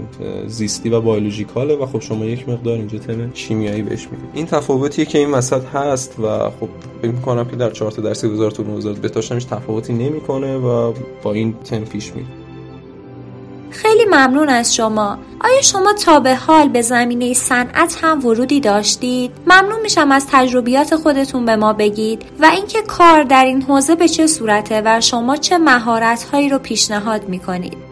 زیستی 0.46 0.88
و 0.88 1.00
بیولوژیکاله 1.00 1.74
و 1.74 1.86
خب 1.86 2.00
شما 2.00 2.24
یک 2.24 2.48
مقدار 2.48 2.78
اینجا 2.78 2.98
تم 2.98 3.30
شیمیایی 3.34 3.82
بهش 3.82 4.08
می‌دید. 4.10 4.28
این 4.34 4.46
تفاوتیه 4.46 5.04
که 5.04 5.18
این 5.18 5.30
وسط 5.30 5.64
هست 5.64 6.20
و 6.20 6.50
خب 6.50 6.68
فکر 7.02 7.10
می‌کنم 7.10 7.44
که 7.44 7.56
در 7.56 7.70
چارت 7.70 8.00
درسی 8.00 8.26
وزارت 8.26 8.60
علوم 8.60 8.94
بهداشت 9.02 9.48
تفاوتی 9.48 9.92
نمی‌کنه 9.92 10.56
و 10.56 10.92
با 11.22 11.32
این 11.32 11.54
تم 11.64 11.84
پیش 11.84 12.12
میره. 12.14 12.45
خیلی 13.70 14.04
ممنون 14.04 14.48
از 14.48 14.74
شما. 14.74 15.18
آیا 15.40 15.62
شما 15.62 15.92
تا 15.92 16.20
به 16.20 16.34
حال 16.34 16.68
به 16.68 16.82
زمینه 16.82 17.34
صنعت 17.34 17.98
هم 18.02 18.26
ورودی 18.26 18.60
داشتید؟ 18.60 19.32
ممنون 19.46 19.80
میشم 19.82 20.12
از 20.12 20.26
تجربیات 20.30 20.96
خودتون 20.96 21.44
به 21.44 21.56
ما 21.56 21.72
بگید 21.72 22.22
و 22.40 22.46
اینکه 22.46 22.82
کار 22.82 23.22
در 23.22 23.44
این 23.44 23.62
حوزه 23.62 23.94
به 23.94 24.08
چه 24.08 24.26
صورته 24.26 24.82
و 24.84 25.00
شما 25.00 25.36
چه 25.36 25.58
مهارت 25.58 26.22
هایی 26.22 26.48
رو 26.48 26.58
پیشنهاد 26.58 27.28
می‌کنید. 27.28 27.85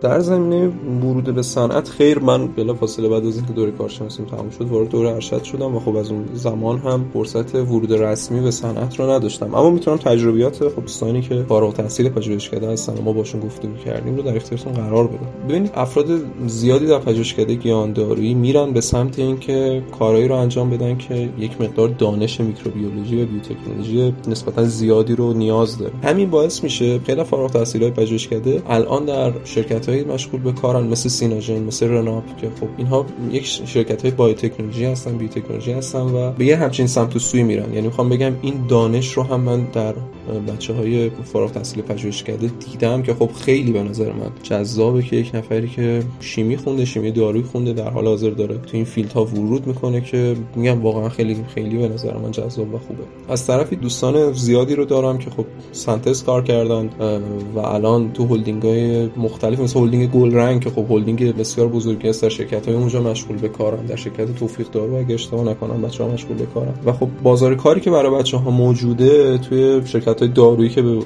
در 0.00 0.20
زمینه 0.20 0.68
ورود 1.02 1.24
به 1.34 1.42
صنعت 1.42 1.88
خیر 1.88 2.18
من 2.18 2.46
بلا 2.46 2.74
فاصله 2.74 3.08
بعد 3.08 3.26
از 3.26 3.36
اینکه 3.36 3.52
دوره 3.52 3.70
کارشناسیم 3.70 4.26
تموم 4.26 4.50
شد 4.50 4.62
وارد 4.62 4.88
دوره 4.88 5.10
ارشد 5.10 5.42
شدم 5.42 5.76
و 5.76 5.80
خب 5.80 5.96
از 5.96 6.10
اون 6.10 6.24
زمان 6.34 6.78
هم 6.78 7.04
فرصت 7.12 7.54
ورود 7.54 7.92
رسمی 7.92 8.40
به 8.40 8.50
صنعت 8.50 9.00
رو 9.00 9.10
نداشتم. 9.10 9.54
اما 9.54 9.70
می‌تونم 9.70 9.96
تجربیات 9.96 10.68
خب 10.68 10.80
دوستانی 10.80 11.20
که 11.20 11.44
فارغ 11.48 11.66
التحصیل 11.66 12.08
پژوهشکده 12.08 12.68
هستن 12.68 13.02
ما 13.04 13.12
باشون 13.12 13.40
گفتگو 13.40 13.74
کردیم 13.84 14.16
رو 14.16 14.22
در 14.22 14.36
اختیارتون 14.36 14.72
قرار 14.72 15.06
بدم. 15.06 15.48
ببینید 15.48 15.70
افراد 15.74 16.06
زیادی 16.46 16.86
در 16.86 16.98
پژوهشکده 16.98 17.54
گیاهاندارویی 17.54 18.34
میرن 18.34 18.72
به 18.72 18.80
سمت 18.80 19.18
اینکه 19.18 19.82
کارهایی 19.98 20.28
رو 20.28 20.34
انجام 20.34 20.70
بدن 20.70 20.98
که 20.98 21.28
یک 21.38 21.60
مقدار 21.60 21.88
دانش 21.88 22.40
میکروبیولوژی 22.40 23.22
و 23.22 23.26
بیوتکنولوژی 23.26 24.14
نسبتا 24.28 24.64
زیادی 24.64 25.14
رو 25.14 25.32
نیاز 25.32 25.78
داره. 25.78 25.92
همین 26.02 26.30
باعث 26.30 26.64
میشه 26.64 26.98
خیلی 26.98 27.24
فارغ 27.24 27.42
التحصیلای 27.42 27.90
پژوهشکده 27.90 28.62
الان 28.68 29.04
در 29.04 29.32
شرکت 29.44 29.87
شرکت 29.88 30.06
های 30.06 30.14
مشغول 30.14 30.40
به 30.40 30.52
کارن 30.52 30.86
مثل 30.86 31.08
سیناژن 31.08 31.62
مثل 31.62 31.88
رناپ 31.88 32.24
که 32.40 32.50
خب 32.60 32.68
اینها 32.76 33.06
یک 33.30 33.46
شرکت 33.46 34.02
های 34.02 34.10
بای 34.10 34.34
تکنولوژی 34.34 34.84
هستن 34.84 35.18
بی 35.18 35.28
تکنولوژی 35.28 35.72
هستن 35.72 36.00
و 36.00 36.32
به 36.32 36.44
یه 36.44 36.56
همچین 36.56 36.86
سمت 36.86 37.16
و 37.16 37.18
سوی 37.18 37.42
میرن. 37.42 37.74
یعنی 37.74 37.86
می‌خوام 37.86 38.08
بگم 38.08 38.32
این 38.42 38.54
دانش 38.68 39.12
رو 39.12 39.22
هم 39.22 39.40
من 39.40 39.66
در 39.72 39.94
بچه 40.48 40.74
های 40.74 41.10
فارغ 41.10 41.52
تحصیل 41.52 41.82
پژوهشکده 41.82 42.50
دیدم 42.72 43.02
که 43.02 43.14
خب 43.14 43.30
خیلی 43.32 43.72
به 43.72 43.82
نظر 43.82 44.12
من 44.12 44.30
جذابه 44.42 45.02
که 45.02 45.16
یک 45.16 45.30
نفری 45.34 45.68
که 45.68 46.02
شیمی 46.20 46.56
خونده 46.56 46.84
شیمی 46.84 47.10
دارویی 47.10 47.42
خونده 47.42 47.72
در 47.72 47.90
حال 47.90 48.06
حاضر 48.06 48.30
داره 48.30 48.54
تو 48.54 48.76
این 48.76 48.84
field 48.84 49.12
ها 49.12 49.24
ورود 49.24 49.66
می‌کنه 49.66 50.00
که 50.00 50.36
میگم 50.56 50.82
واقعا 50.82 51.08
خیلی 51.08 51.36
خیلی 51.54 51.78
به 51.78 51.88
نظر 51.88 52.16
من 52.16 52.30
جذاب 52.30 52.74
و 52.74 52.78
خوبه. 52.78 53.02
از 53.28 53.46
طرفی 53.46 53.76
دوستان 53.76 54.32
زیادی 54.32 54.74
رو 54.74 54.84
دارم 54.84 55.18
که 55.18 55.30
خب 55.30 55.44
سنتز 55.72 56.24
کار 56.24 56.42
کردن 56.42 56.90
و 57.54 57.58
الان 57.58 58.12
تو 58.12 58.26
هلدینگ 58.26 58.62
های 58.62 59.06
مختلف 59.16 59.60
مثل 59.60 59.77
هلدینگ 59.78 60.10
گلرنگ 60.10 60.64
که 60.64 60.70
خب 60.70 60.86
هلدینگ 60.90 61.36
بسیار 61.36 61.68
بزرگی 61.68 62.08
است 62.08 62.22
در 62.22 62.28
شرکت 62.28 62.66
های 62.66 62.76
اونجا 62.76 63.02
مشغول 63.02 63.36
به 63.36 63.48
کارن. 63.48 63.86
در 63.86 63.96
شرکت 63.96 64.34
توفیق 64.34 64.70
دارو 64.70 64.96
اگه 64.96 65.14
اشتباه 65.14 65.44
نکنم 65.44 65.82
بچه 65.82 66.04
مشغول 66.04 66.36
به 66.36 66.46
کارن. 66.46 66.74
و 66.84 66.92
خب 66.92 67.08
بازار 67.22 67.54
کاری 67.54 67.80
که 67.80 67.90
برای 67.90 68.18
بچه 68.18 68.36
ها 68.36 68.50
موجوده 68.50 69.38
توی 69.38 69.86
شرکت 69.86 70.20
های 70.20 70.28
دارویی 70.28 70.68
که 70.68 70.82
به 70.82 70.98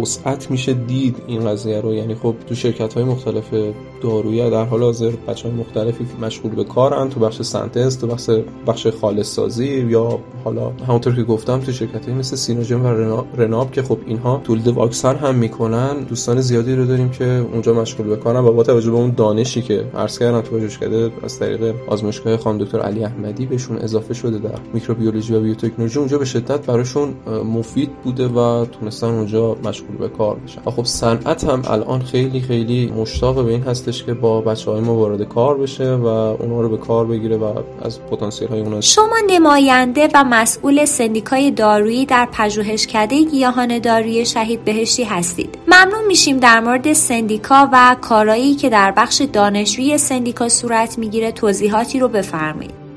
وسعت 0.00 0.50
میشه 0.50 0.74
دید 0.74 1.16
این 1.26 1.44
قضیه 1.44 1.80
رو. 1.80 1.94
یعنی 1.94 2.14
خب 2.14 2.34
تو 2.46 2.54
شرکت 2.54 2.94
های 2.94 3.04
مختلف 3.04 3.54
دارویی 4.02 4.50
در 4.50 4.64
حال 4.64 4.82
حاضر 4.82 5.10
بچه 5.28 5.48
های 5.48 5.58
مختلفی 5.58 6.06
مشغول 6.22 6.54
به 6.54 6.64
کارن. 6.64 7.08
تو 7.08 7.20
بخش 7.20 7.42
سنتز 7.42 7.98
تو 7.98 8.06
بخش 8.06 8.30
بخش 8.66 8.86
خالص 8.86 9.34
سازی 9.34 9.66
یا 9.66 10.18
حالا 10.44 10.70
همونطور 10.70 11.14
که 11.14 11.22
گفتم 11.22 11.60
تو 11.60 11.72
شرکت 11.72 12.04
های 12.08 12.14
مثل 12.14 12.36
سینوژن 12.36 12.80
و 12.80 13.22
رناب 13.36 13.72
که 13.72 13.82
خب 13.82 13.98
اینها 14.06 14.40
تولید 14.44 14.68
واکسن 14.68 15.16
هم 15.16 15.34
می‌کنن. 15.34 16.04
دوستان 16.04 16.40
زیادی 16.40 16.74
رو 16.74 16.86
داریم 16.86 17.10
که 17.10 17.24
اونجا 17.24 17.74
مشغول 17.74 18.06
به 18.06 18.16
کارن. 18.16 18.40
و 18.40 18.52
با 18.52 18.62
توجه 18.62 18.90
به 18.90 18.96
اون 18.96 19.10
دانشی 19.16 19.62
که 19.62 19.84
عرض 19.94 20.18
کردم 20.18 20.40
تو 20.40 20.56
پژوهشکده 20.56 21.10
از 21.22 21.38
طریق 21.38 21.74
آزمایشگاه 21.88 22.36
خانم 22.36 22.58
دکتر 22.58 22.80
علی 22.80 23.04
احمدی 23.04 23.46
بهشون 23.46 23.78
اضافه 23.78 24.14
شده 24.14 24.38
در 24.38 24.58
میکروبیولوژی 24.74 25.34
و 25.34 25.40
بیوتکنولوژی. 25.40 25.98
اونجا 25.98 26.18
به 26.18 26.24
شدت 26.24 26.66
براشون 26.66 27.14
مفید 27.44 27.90
بوده 28.04 28.28
و 28.28 28.64
تونستن 28.64 29.06
اونجا 29.06 29.56
مشغول 29.68 29.96
به 29.96 30.08
کار 30.08 30.36
بشن. 30.36 30.60
و 30.66 30.70
خب 30.70 30.84
صنعت 30.84 31.44
هم 31.44 31.62
الان 31.70 32.02
خیلی 32.02 32.40
خیلی 32.40 32.92
مشتاق 32.96 33.44
به 33.44 33.50
این 33.50 33.62
هستش 33.62 34.04
که 34.04 34.14
با 34.14 34.40
بچه 34.40 34.70
های 34.70 34.80
ما 34.80 34.94
وارد 34.94 35.22
کار 35.22 35.58
بشه 35.58 35.94
و 35.94 36.06
اونا 36.06 36.60
رو 36.60 36.68
به 36.68 36.76
کار 36.76 37.06
بگیره 37.06 37.36
و 37.36 37.52
از 37.82 38.00
پتانسیل 38.00 38.48
های 38.48 38.60
اونا 38.60 38.80
شما 38.80 39.16
نماینده 39.26 40.08
و 40.14 40.24
مسئول 40.24 40.84
سندیکای 40.84 41.50
دارویی 41.50 42.06
در 42.06 42.28
پژوهشکده 42.32 43.24
گیاهان 43.24 43.78
دارویی 43.78 44.26
شهید 44.26 44.64
بهشتی 44.64 45.04
هستید. 45.04 45.58
ممنون 45.66 46.06
میشیم 46.06 46.36
در 46.36 46.60
مورد 46.60 46.92
سندیکا 46.92 47.68
و 47.72 47.96
کارایی 48.00 48.54
که 48.54 48.70
در 48.70 48.92
بخش 48.96 49.22
دانشجویی 49.32 49.98
سندیکا 49.98 50.48
صورت 50.48 50.98
می‌گیره 50.98 51.32
توضیحاتی 51.32 51.98
رو 51.98 52.08
بفرمایید. 52.08 52.87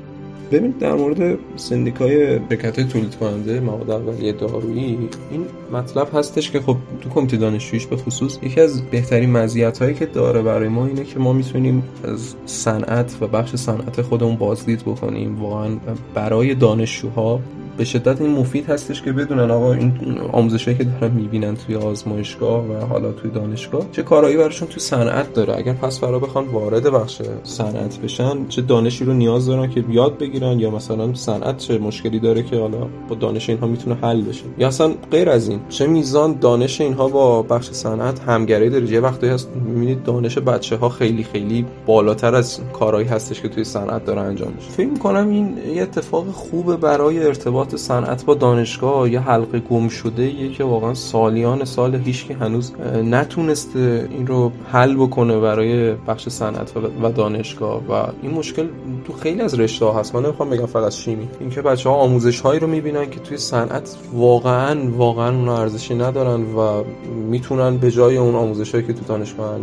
ببینید 0.52 0.78
در 0.78 0.94
مورد 0.94 1.38
سندیکای 1.56 2.38
شرکت 2.50 2.78
های 2.78 2.88
تولید 2.88 3.16
کننده 3.16 3.60
مواد 3.60 3.90
اولیه 3.90 4.32
دارویی 4.32 4.98
این 5.30 5.46
مطلب 5.72 6.08
هستش 6.14 6.50
که 6.50 6.60
خب 6.60 6.76
تو 7.00 7.08
کمیته 7.08 7.36
دانشجوییش 7.36 7.86
به 7.86 7.96
خصوص 7.96 8.38
یکی 8.42 8.60
از 8.60 8.82
بهترین 8.82 9.30
مزیت 9.30 9.78
هایی 9.78 9.94
که 9.94 10.06
داره 10.06 10.42
برای 10.42 10.68
ما 10.68 10.86
اینه 10.86 11.04
که 11.04 11.18
ما 11.18 11.32
می‌تونیم 11.32 11.82
از 12.04 12.34
صنعت 12.46 13.16
و 13.20 13.26
بخش 13.26 13.56
صنعت 13.56 14.02
خودمون 14.02 14.36
بازدید 14.36 14.82
بکنیم. 14.82 15.42
واقعا 15.42 15.76
برای 16.14 16.54
دانشجوها 16.54 17.40
به 17.76 17.84
شدت 17.84 18.20
این 18.20 18.30
مفید 18.30 18.70
هستش 18.70 19.02
که 19.02 19.12
بدونن 19.12 19.50
آقا 19.50 19.72
این 19.72 20.18
آموزشایی 20.32 20.76
که 20.76 20.84
دارن 20.84 21.14
می‌بینن 21.14 21.56
توی 21.56 21.76
آزمایشگاه 21.76 22.64
و 22.64 22.86
حالا 22.86 23.12
توی 23.12 23.30
دانشگاه 23.30 23.82
چه 23.92 24.02
کارایی 24.02 24.36
براشون 24.36 24.68
تو 24.68 24.80
صنعت 24.80 25.32
داره. 25.32 25.56
اگر 25.56 25.72
پس 25.72 26.00
فرا 26.00 26.18
بخوان 26.18 26.46
وارد 26.46 26.90
بخش 26.90 27.22
صنعت 27.42 27.98
بشن 27.98 28.48
چه 28.48 28.62
دانشی 28.62 29.04
رو 29.04 29.12
نیاز 29.12 29.46
دارن 29.46 29.70
که 29.70 29.84
یاد 29.90 30.18
بگیرن 30.18 30.60
یا 30.60 30.70
مثلا 30.70 31.14
صنعت 31.14 31.56
چه 31.56 31.78
مشکلی 31.78 32.18
داره 32.18 32.42
که 32.42 32.56
حالا 32.56 32.86
با 33.08 33.16
دانش 33.16 33.48
اینها 33.48 33.66
می‌تونه 33.66 33.96
حل 34.02 34.22
بشه. 34.22 34.44
یا 34.58 34.68
اصلا 34.68 34.94
غیر 35.10 35.30
از 35.30 35.48
این 35.48 35.60
چه 35.68 35.86
میزان 35.86 36.38
دانش 36.40 36.80
اینها 36.80 37.08
با 37.08 37.42
بخش 37.42 37.70
صنعت 37.70 38.20
همگرایی 38.20 38.70
داره. 38.70 38.90
یه 38.90 39.00
وقتی 39.00 39.26
هست 39.26 39.48
می‌بینید 39.64 40.02
دانش 40.02 40.38
بچه 40.38 40.76
ها 40.76 40.88
خیلی 40.88 41.24
خیلی 41.24 41.66
بالاتر 41.86 42.34
از 42.34 42.60
کارهایی 42.72 43.08
هستش 43.08 43.40
که 43.40 43.48
توی 43.48 43.64
صنعت 43.64 44.04
داره 44.04 44.20
انجام 44.20 44.52
میشه. 44.56 44.70
فکر 44.70 44.88
می‌کنم 44.88 45.28
این 45.28 45.58
یه 45.74 45.82
اتفاق 45.82 46.26
خوبه 46.30 46.76
برای 46.76 47.26
ارتباط 47.26 47.61
ارتباط 47.62 47.80
صنعت 47.80 48.24
با 48.24 48.34
دانشگاه 48.34 49.10
یه 49.10 49.20
حلقه 49.20 49.58
گم 49.58 49.88
شده 49.88 50.22
یه 50.22 50.52
که 50.52 50.64
واقعا 50.64 50.94
سالیان 50.94 51.64
سال 51.64 51.94
هیچ 51.94 52.30
هنوز 52.40 52.72
نتونسته 53.04 54.08
این 54.10 54.26
رو 54.26 54.52
حل 54.72 54.94
بکنه 54.94 55.40
برای 55.40 55.92
بخش 55.92 56.28
صنعت 56.28 56.72
و 57.02 57.12
دانشگاه. 57.12 57.82
و 57.88 57.92
این 58.22 58.30
مشکل 58.30 58.66
تو 59.04 59.12
خیلی 59.12 59.40
از 59.40 59.60
رشته 59.60 59.84
ها 59.84 60.00
هست. 60.00 60.14
من 60.14 60.24
نمی‌خوام 60.24 60.50
بگم 60.50 60.66
فقط 60.66 60.92
شیمی. 60.92 61.28
اینکه 61.40 61.62
بچه 61.62 61.88
ها 61.88 61.94
آموزش 61.94 62.40
هایی 62.40 62.60
رو 62.60 62.66
می‌بینن 62.66 63.10
که 63.10 63.20
توی 63.20 63.36
صنعت 63.36 63.96
واقعا 64.12 64.90
واقعا 64.96 65.28
اون 65.28 65.48
ارزشی 65.48 65.94
ندارن 65.94 66.42
و 66.42 66.84
می‌تونن 67.30 67.76
به 67.76 67.90
جای 67.90 68.16
اون 68.16 68.34
آموزش 68.34 68.72
هایی 68.72 68.86
که 68.86 68.92
تو 68.92 69.04
دانشگاه 69.04 69.58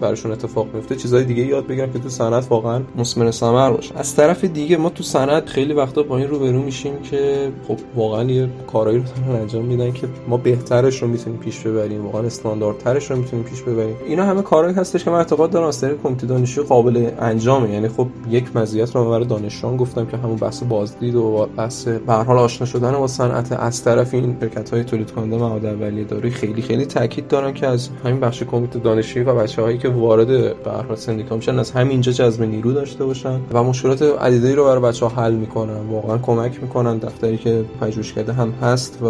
براشون 0.00 0.32
اتفاق 0.32 0.66
میفته 0.74 0.96
چیزهای 0.96 1.24
دیگه 1.24 1.42
یاد 1.42 1.66
بگیرن 1.66 1.92
که 1.92 1.98
تو 1.98 2.08
صنعت 2.08 2.46
واقعا 2.50 2.80
مثمر 2.96 3.30
ثمر 3.30 3.70
باشه. 3.70 3.98
از 3.98 4.16
طرف 4.16 4.44
دیگه 4.44 4.76
ما 4.76 4.88
تو 4.88 5.02
صنعت 5.02 5.48
خیلی 5.48 5.72
وقتا 5.72 6.02
با 6.02 6.16
این 6.16 6.28
روبرو 6.28 6.62
میشیم 6.62 7.02
که 7.02 7.43
خب 7.68 7.78
واقعا 7.96 8.24
یه 8.24 8.48
کارایی 8.66 8.98
رو 8.98 9.04
دارن 9.04 9.40
انجام 9.40 9.64
میدن 9.64 9.92
که 9.92 10.08
ما 10.28 10.36
بهترش 10.36 11.02
رو 11.02 11.08
می‌تونیم 11.08 11.38
پیش 11.38 11.60
ببریم 11.60 12.04
واقعا 12.04 12.22
استانداردترش 12.22 13.10
رو 13.10 13.16
می‌تونیم 13.16 13.44
پیش 13.44 13.62
ببریم. 13.62 13.96
اینا 14.06 14.24
همه 14.24 14.42
کارهایی 14.42 14.76
هستش 14.76 15.04
که 15.04 15.10
من 15.10 15.18
اعتقاد 15.18 15.50
دارم 15.50 15.66
از 15.66 15.80
طریق 15.80 15.96
کمیته 16.02 16.26
دانشجویی 16.26 16.66
قابل 16.66 17.10
انجامه. 17.20 17.70
یعنی 17.70 17.88
خب 17.88 18.06
یک 18.30 18.56
مزیت 18.56 18.96
رو 18.96 19.10
برای 19.10 19.24
دانشجویان 19.24 19.76
گفتم 19.76 20.06
که 20.06 20.16
همون 20.16 20.36
بحث 20.36 20.62
بازدید 20.62 21.14
و 21.14 21.48
بحث 21.56 21.88
به 21.88 22.12
حال 22.12 22.38
آشنا 22.38 22.66
شدن 22.66 22.92
با 22.92 23.06
صنعت 23.06 23.52
از 23.52 23.84
طرف 23.84 24.14
این 24.14 24.36
شرکت 24.40 24.70
های 24.70 24.84
تولید 24.84 25.10
کننده 25.10 25.36
مواد 25.36 25.66
اولیه 25.66 26.04
دارویی 26.04 26.30
خیلی 26.30 26.62
خیلی 26.62 26.86
تاکید 26.86 27.28
دارن 27.28 27.54
که 27.54 27.66
از 27.66 27.88
همین 28.04 28.20
بخش 28.20 28.42
کمیته 28.42 28.78
دانشجویی 28.78 29.26
و 29.26 29.34
بچه‌هایی 29.34 29.78
که 29.78 29.88
وارد 29.88 30.28
به 30.28 30.70
هر 30.88 30.94
سندیکا 30.94 31.36
میشن 31.36 31.58
از 31.58 31.70
همینجا 31.70 32.12
جذب 32.12 32.42
نیرو 32.42 32.72
داشته 32.72 33.04
باشن 33.04 33.40
و 33.52 33.62
مشکلات 33.62 34.02
عدیدی 34.02 34.52
رو 34.52 34.64
برای 34.64 34.82
بچه‌ها 34.82 35.22
حل 35.22 35.34
می‌کنن. 35.34 35.80
واقعا 35.90 36.18
کمک 36.18 36.62
می‌کنن 36.62 36.98
دفتری 37.34 37.38
که 37.38 37.64
پژوهشکده 37.80 38.32
هم 38.32 38.50
هست 38.50 38.98
و 39.02 39.06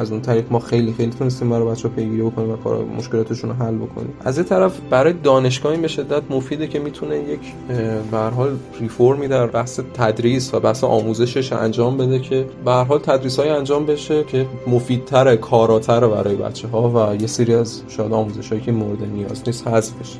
از 0.00 0.12
اون 0.12 0.20
طریق 0.20 0.44
ما 0.50 0.58
خیلی 0.58 0.92
خیلی 0.92 1.12
تونستیم 1.12 1.50
برای 1.50 1.68
بچه‌ها 1.68 1.94
پیگیری 1.94 2.22
بکنیم 2.22 2.50
و 2.50 2.56
کار 2.56 2.84
مشکلاتشون 2.84 3.50
رو 3.50 3.56
حل 3.56 3.76
بکنیم. 3.76 4.12
از 4.24 4.38
این 4.38 4.46
طرف 4.46 4.80
برای 4.90 5.12
دانشگاهی 5.12 5.76
به 5.76 5.88
شدت 5.88 6.22
مفیده 6.30 6.66
که 6.66 6.78
می‌تونه 6.78 7.16
یک 7.16 7.40
به 8.10 8.18
حال 8.18 8.56
ریفورمی 8.80 9.28
در 9.28 9.46
بحث 9.46 9.80
تدریس 9.94 10.54
و 10.54 10.60
بحث 10.60 10.84
آموزشش 10.84 11.52
انجام 11.52 11.96
بده 11.96 12.18
که 12.18 12.46
به 12.64 12.70
هر 12.70 12.84
حال 12.84 12.98
تدریسای 12.98 13.48
انجام 13.48 13.86
بشه 13.86 14.24
که 14.24 14.46
مفیدتر 14.66 15.36
کاراتر 15.36 16.08
برای 16.08 16.36
بچه 16.36 16.68
ها 16.68 16.90
و 16.90 17.20
یه 17.20 17.26
سری 17.26 17.54
از 17.54 17.82
شاید 17.88 18.12
آموزشایی 18.12 18.60
که 18.60 18.72
مورد 18.72 19.04
نیاز 19.04 19.42
نیست 19.46 19.68
حذف 19.68 19.92
بشه. 20.00 20.18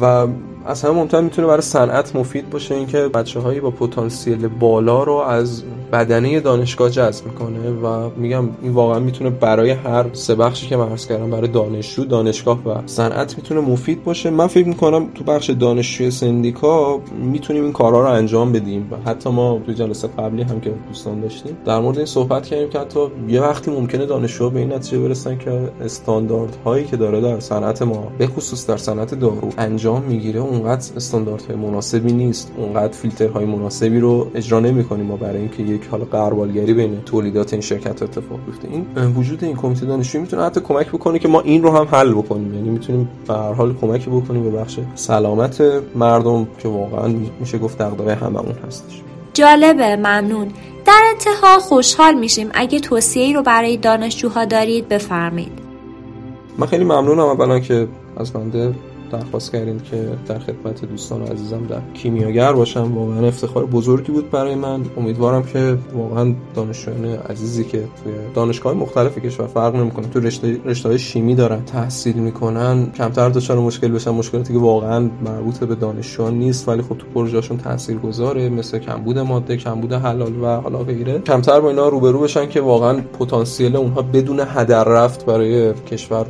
و 0.00 0.26
از 0.64 0.82
همه 0.82 0.94
مهمتر 0.94 1.20
می‌تونه 1.20 1.48
برای 1.48 1.60
صنعت 1.60 2.16
مفید 2.16 2.50
باشه 2.50 2.74
اینکه 2.74 2.98
بچه 2.98 3.40
هایی 3.40 3.60
با 3.60 3.70
پتانسیل 3.70 4.48
بالا 4.48 5.02
رو 5.02 5.14
از 5.14 5.62
بدنه 5.92 6.40
دانشگاه 6.40 6.90
جذب 6.90 7.26
می‌کنه 7.26 7.70
و 7.70 8.10
میگم 8.16 8.48
این 8.62 8.72
واقعا 8.72 8.98
می‌تونه 8.98 9.30
برای 9.30 9.70
هر 9.70 10.06
سه 10.12 10.34
بخشی 10.34 10.66
که 10.66 10.76
من 10.76 10.96
کردم 10.96 11.30
برای 11.30 11.48
دانشجو 11.48 12.04
دانشگاه 12.04 12.68
و 12.68 12.86
صنعت 12.86 13.36
می‌تونه 13.36 13.60
مفید 13.60 14.04
باشه. 14.04 14.30
من 14.30 14.46
فکر 14.46 14.68
می‌کنم 14.68 15.06
تو 15.14 15.24
بخش 15.24 15.50
دانشجوی 15.50 16.10
سندیکا 16.10 17.00
می‌تونیم 17.22 17.62
این 17.62 17.72
کارها 17.72 18.00
رو 18.00 18.06
انجام 18.06 18.52
بدیم 18.52 18.88
و 18.90 19.10
حتی 19.10 19.30
ما 19.30 19.60
تو 19.66 19.72
جلسه 19.72 20.08
قبلی 20.08 20.42
هم 20.42 20.60
که 20.60 20.72
دوستان 20.88 21.20
داشتیم 21.20 21.56
در 21.64 21.80
مورد 21.80 21.96
این 21.96 22.06
صحبت 22.06 22.46
کردیم 22.46 22.70
که 22.70 22.78
حتی 22.78 23.00
یه 23.28 23.40
وقتی 23.40 23.70
ممکنه 23.70 24.06
دانشجو 24.06 24.50
به 24.50 24.60
این 24.60 24.72
نتیجه 24.72 24.98
برسن 24.98 25.38
که 25.38 25.70
استانداردهایی 25.80 26.84
که 26.84 26.96
داره 26.96 27.20
در 27.20 27.40
صنعت 27.40 27.82
ما 27.82 28.12
به 28.18 28.26
خصوص 28.26 28.66
در 28.66 28.76
صنعت 28.76 29.14
دارو 29.14 29.50
انجام 29.58 30.02
می‌گیره 30.02 30.40
اونقدر 30.50 30.96
استانداردهای 30.96 31.56
مناسبی 31.56 32.12
نیست. 32.12 32.52
اونقدر 32.56 32.92
فیلترهای 32.92 33.44
مناسبی 33.44 34.00
رو 34.00 34.30
اجرا 34.34 34.60
نمی‌کنیم 34.60 35.06
ما 35.06 35.16
برای 35.16 35.38
اینکه 35.38 35.62
یک 35.62 35.86
حال 35.90 36.00
قربالگری 36.00 36.74
بین 36.74 37.00
تولیدات 37.06 37.52
این 37.52 37.62
شرکت 37.62 38.02
اتفاق 38.02 38.38
بیفته. 38.46 38.68
این 38.68 38.86
وجود 39.16 39.44
این 39.44 39.56
کمیته 39.56 39.86
دانشجویی 39.86 40.22
می‌تونه 40.22 40.42
حتی 40.42 40.60
کمک 40.60 40.88
بکنه 40.88 41.18
که 41.18 41.28
ما 41.28 41.40
این 41.40 41.62
رو 41.62 41.70
هم 41.70 41.84
حل 41.84 42.12
بکنیم. 42.12 42.54
یعنی 42.54 42.68
می‌تونیم 42.70 43.08
به 43.26 43.34
هر 43.34 43.52
حال 43.52 43.74
کمکی 43.80 44.10
بکنیم 44.10 44.42
به 44.42 44.50
بخش 44.50 44.78
سلامت 44.94 45.62
مردم 45.94 46.48
که 46.58 46.68
واقعا 46.68 47.14
میشه 47.40 47.58
گفت 47.58 47.78
دغدغه 47.78 48.14
هممون 48.14 48.54
هستش. 48.66 49.02
جالبه 49.34 49.96
ممنون. 49.96 50.48
در 50.86 51.02
انتها 51.10 51.58
خوشحال 51.58 52.14
میشیم. 52.14 52.48
اگه 52.54 52.80
توصیه‌ای 52.80 53.32
رو 53.32 53.42
برای 53.42 53.76
دانشجوها 53.76 54.44
دارید 54.44 54.88
بفرمایید. 54.88 55.52
من 56.58 56.66
خیلی 56.66 56.84
ممنونم 56.84 57.20
اولا 57.20 57.58
که 57.60 57.88
از 58.16 58.32
بنده 58.32 58.74
درخواست 59.12 59.52
کردین 59.52 59.80
که 59.90 60.08
در 60.26 60.38
خدمت 60.38 60.84
دوستان 60.84 61.22
عزیزم 61.22 61.66
در 61.66 61.80
کیمیاگر 61.94 62.52
باشم. 62.52 62.92
واقعا 62.94 63.26
افتخار 63.26 63.66
بزرگی 63.66 64.12
بود 64.12 64.30
برای 64.30 64.54
من. 64.54 64.80
امیدوارم 64.96 65.42
که 65.42 65.78
واقعا 65.94 66.34
دانشجویان 66.54 67.04
عزیزی 67.04 67.64
که 67.64 67.78
توی 67.78 68.12
دانشگاه 68.34 68.74
مختلف 68.74 69.18
کشور 69.18 69.46
فرق 69.46 69.76
نمی‌کنه 69.76 70.06
تو 70.06 70.20
رشته 70.20 70.60
رشته 70.64 70.98
شیمی 70.98 71.34
دارن 71.34 71.64
تحصیل 71.64 72.16
می‌کنن 72.16 72.92
کمتر 72.92 73.28
دچار 73.28 73.58
مشکل 73.58 73.88
بشن. 73.88 74.10
مشکلاتی 74.10 74.52
که 74.52 74.58
واقعا 74.58 75.10
مربوط 75.24 75.58
به 75.58 75.74
دانشجویان 75.74 76.34
نیست 76.34 76.68
ولی 76.68 76.82
خب 76.82 76.98
تو 76.98 77.06
پروژهشون 77.14 77.56
تاثیرگذاره 77.56 78.48
مثل 78.48 78.78
کمبود 78.78 79.18
ماده 79.18 79.56
کمبود 79.56 79.92
حلال 79.92 80.42
و 80.42 80.46
حالا 80.46 80.78
غیره. 80.78 81.18
کمتر 81.18 81.60
با 81.60 81.68
اینا 81.68 81.88
روبرو 81.88 82.20
بشن 82.20 82.48
که 82.48 82.60
واقعا 82.60 83.00
پتانسیل 83.18 83.76
اونها 83.76 84.02
بدون 84.02 84.40
هدر 84.46 84.84
رفت 84.84 85.26
برای 85.26 85.72
کشور 85.72 86.26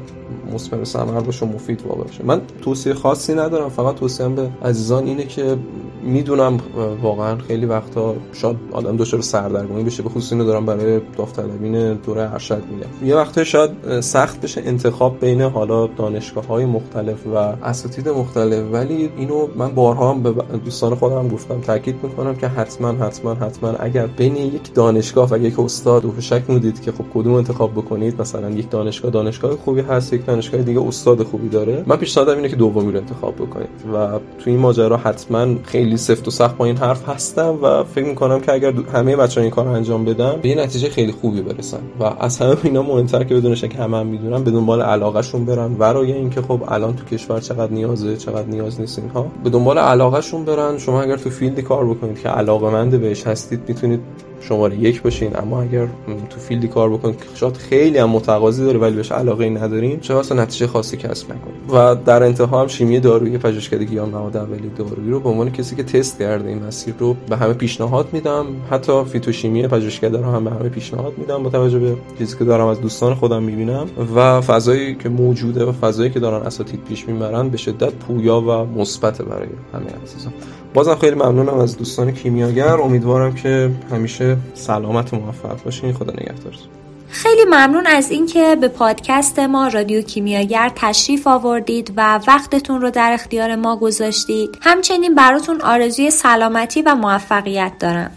مثمر 0.55 0.85
ثمر 0.85 1.21
باشه 1.21 1.47
مفید 1.47 1.83
واقع 1.87 2.03
باشه. 2.03 2.25
من 2.25 2.41
توصیه 2.63 2.95
خاصی 2.95 3.35
ندارم 3.35 3.69
فقط 3.69 3.95
توصیهم 3.95 4.35
به 4.35 4.49
عزیزان 4.65 5.07
اینه 5.07 5.25
که 5.25 5.57
می‌دونم 6.03 6.59
واقعا 7.03 7.37
خیلی 7.37 7.67
وقتا 7.67 8.15
شاید 8.33 8.57
آدم 8.73 8.97
دچار 8.97 9.21
سردرگمی 9.21 9.85
بشه 9.85 10.03
به 10.03 10.09
خصوص 10.09 10.33
اینو 10.33 10.45
دارم 10.45 10.67
برای 10.67 11.01
داوطلبین 11.17 11.95
دوره 11.95 12.33
ارشد 12.33 12.63
میگم. 12.71 13.09
یه 13.09 13.17
وقتا 13.17 13.45
شاید 13.45 14.01
سخت 14.01 14.41
بشه 14.41 14.63
انتخاب 14.65 15.21
بین 15.21 15.43
حالا 15.43 15.87
دانشگاه 15.87 16.47
های 16.47 16.65
مختلف 16.65 17.27
و 17.27 17.37
اساتید 17.37 18.09
مختلف 18.09 18.65
ولی 18.73 19.11
اینو 19.17 19.47
من 19.57 19.75
بارها 19.75 20.13
هم 20.13 20.23
به 20.23 20.31
دوستان 20.65 20.95
خودم 20.95 21.29
گفتم 21.29 21.61
تاکید 21.61 21.97
می‌کنم 22.03 22.37
که 22.37 22.49
حتما 22.49 22.89
حتما 22.89 23.35
حتما 23.35 23.71
اگر 23.71 24.07
بین 24.07 24.37
یک 24.37 24.75
دانشگاه 24.75 25.29
و 25.31 25.39
یک 25.39 25.61
استاد 25.61 26.05
و 26.05 26.21
شک 26.21 26.43
مودید 26.49 26.83
که 26.83 26.93
خب 26.93 27.05
کدوم 27.15 27.35
انتخاب 27.35 27.73
بکنید 27.73 28.21
مثلا 28.21 28.51
یک 28.51 28.71
دانشگاه 28.71 29.11
دانشگاه 29.11 29.57
خوبی 29.57 29.81
هست 29.81 30.13
یک 30.13 30.25
دیگه 30.41 30.81
استاد 30.81 31.23
خوبی 31.23 31.49
داره. 31.49 31.85
من 31.87 31.97
پیشنهادم 31.97 32.37
اینه 32.37 32.49
که 32.49 32.57
دومی 32.57 32.93
رو 32.93 32.99
انتخاب 32.99 33.35
بکنید 33.35 33.69
و 33.95 34.19
تو 34.39 34.51
این 34.51 34.59
ماجرا 34.59 34.97
حتما 34.97 35.47
خیلی 35.63 35.97
سفت 35.97 36.29
و 36.29 36.31
سخت 36.31 36.57
با 36.57 36.65
این 36.65 36.77
حرف 36.77 37.09
هستم 37.09 37.59
و 37.63 37.85
فکر 37.85 38.05
می‌کنم 38.05 38.41
که 38.41 38.53
اگر 38.53 38.73
همه 38.95 39.17
بچه‌ها 39.17 39.43
این 39.43 39.51
کار 39.51 39.69
انجام 39.69 40.05
بدن 40.05 40.37
به 40.43 40.49
یه 40.49 40.55
نتیجه 40.55 40.89
خیلی 40.89 41.13
خوبی 41.13 41.43
برسن. 41.43 41.81
و 42.01 42.05
از 42.05 42.39
همه 42.39 42.57
اینا 42.63 42.83
مهمتر 42.83 43.25
که 43.25 43.35
بدونش 43.35 43.65
که 43.65 43.79
همه 43.79 43.97
هم 43.97 44.07
می‌دونن 44.07 44.45
به 44.45 44.51
دنبال 44.51 44.83
علاقهشون 44.83 45.45
برن. 45.45 45.77
ورای 45.79 46.13
اینکه 46.13 46.43
خب 46.43 46.63
الان 46.69 46.97
تو 46.97 47.05
کشور 47.05 47.41
چقدر 47.41 47.73
نیازه 47.73 48.17
چقدر 48.17 48.47
نیاز 48.47 48.81
نیست 48.81 48.99
اینها. 48.99 49.27
به 49.45 49.51
دنبال 49.51 49.79
علاقهشون 49.79 50.45
برن. 50.45 50.79
شما 50.79 51.03
اگر 51.03 51.17
تو 51.17 51.31
فیلدی 51.31 51.63
کار 51.63 51.87
بکنید 51.87 52.21
که 52.21 52.29
علاقه 52.29 52.99
بهش 52.99 53.27
هستید 53.27 53.61
می‌تونید 53.69 54.01
شماره 54.41 54.77
یک 54.77 55.03
باشین. 55.03 55.37
اما 55.37 55.63
اگر 55.63 55.87
تو 56.31 56.41
فیلدی 56.41 56.69
کار 56.69 56.91
بکنید 56.91 57.17
که 57.17 57.25
شاید 57.35 57.57
خیلی 57.57 57.99
هم 57.99 58.11
متقاضی 58.11 58.65
داره 58.65 58.79
ولی 58.79 58.97
بهش 58.97 59.13
علاقه 59.13 59.49
ندارین 59.49 60.01
چه 60.01 60.15
واسه 60.15 60.35
نتیجه 60.35 60.67
خاصی 60.67 60.97
کسب 60.97 61.27
نکنید 61.27 61.73
و 61.73 61.95
در 62.05 62.23
انتها 62.23 62.61
هم 62.61 62.67
شیمی 62.67 63.01
دارویی 63.01 63.39
پژوهشکده 63.39 63.85
گیاه 63.85 64.09
مواد 64.09 64.37
اولیه 64.37 64.71
دارویی 64.79 65.11
رو 65.11 65.21
به 65.21 65.29
عنوان 65.29 65.53
کسی 65.53 65.77
که 65.77 65.83
تست 65.83 66.19
کرده 66.19 66.49
این 66.49 66.63
مسیر 66.63 66.95
رو 66.99 67.17
به 67.29 67.37
همه 67.37 67.53
پیشنهاد 67.53 68.09
میدم. 68.13 68.47
حتی 68.71 69.05
فیتوشیمی 69.05 69.67
پژوهشکده 69.67 70.19
رو 70.19 70.25
هم 70.25 70.45
به 70.45 70.51
همه 70.51 70.69
پیشنهاد 70.69 71.13
میدم 71.19 71.43
با 71.43 71.51
توجه 71.51 71.79
به 71.79 71.97
چیزی 72.19 72.39
که 72.39 72.45
دارم 72.45 72.67
از 72.67 72.81
دوستان 72.81 73.15
خودم 73.15 73.43
می‌بینم. 73.43 73.87
و 74.17 74.41
فضایی 74.41 74.95
که 74.95 75.09
موجوده 75.09 75.65
و 75.65 75.73
فضایی 75.73 76.11
که 76.11 76.21
دارن 76.21 76.47
اساتید 76.47 76.85
پیش 76.89 77.09
می‌برن 77.09 77.49
به 77.49 77.57
شدت 77.57 77.93
پویا 77.93 78.41
و 78.41 78.81
مثبت 78.81 79.23
برای 79.23 79.49
همه 79.75 79.87
عزیزان. 80.05 80.33
بازم 80.75 80.95
خیلی 80.95 81.17
ممنونم 81.17 81.59
از 81.59 81.77
دوستان 81.77 82.11
کیمیاگر. 82.11 82.81
امیدوارم 82.81 83.35
که 83.35 83.71
همیشه 83.91 84.30
سلامت 84.55 85.13
و 85.13 85.17
موفق 85.17 85.65
باشین. 85.65 85.93
خدا 85.93 86.13
نگهدارتون 86.13 86.69
خیلی 87.11 87.45
ممنون 87.45 87.87
از 87.87 88.11
اینکه 88.11 88.57
به 88.61 88.69
پادکست 88.69 89.39
ما 89.39 89.69
رادیو 89.69 90.03
کیمیاگر 90.03 90.73
تشریف 90.77 91.27
آوردید 91.27 91.93
و 91.97 92.21
وقتتون 92.29 92.81
رو 92.81 92.91
در 92.91 93.11
اختیار 93.13 93.57
ما 93.57 93.77
گذاشتید. 93.77 94.59
همچنین 94.63 95.15
براتون 95.15 95.61
آرزوی 95.61 96.11
سلامتی 96.11 96.83
و 96.83 96.95
موفقیت 96.95 97.73
دارم. 97.81 98.17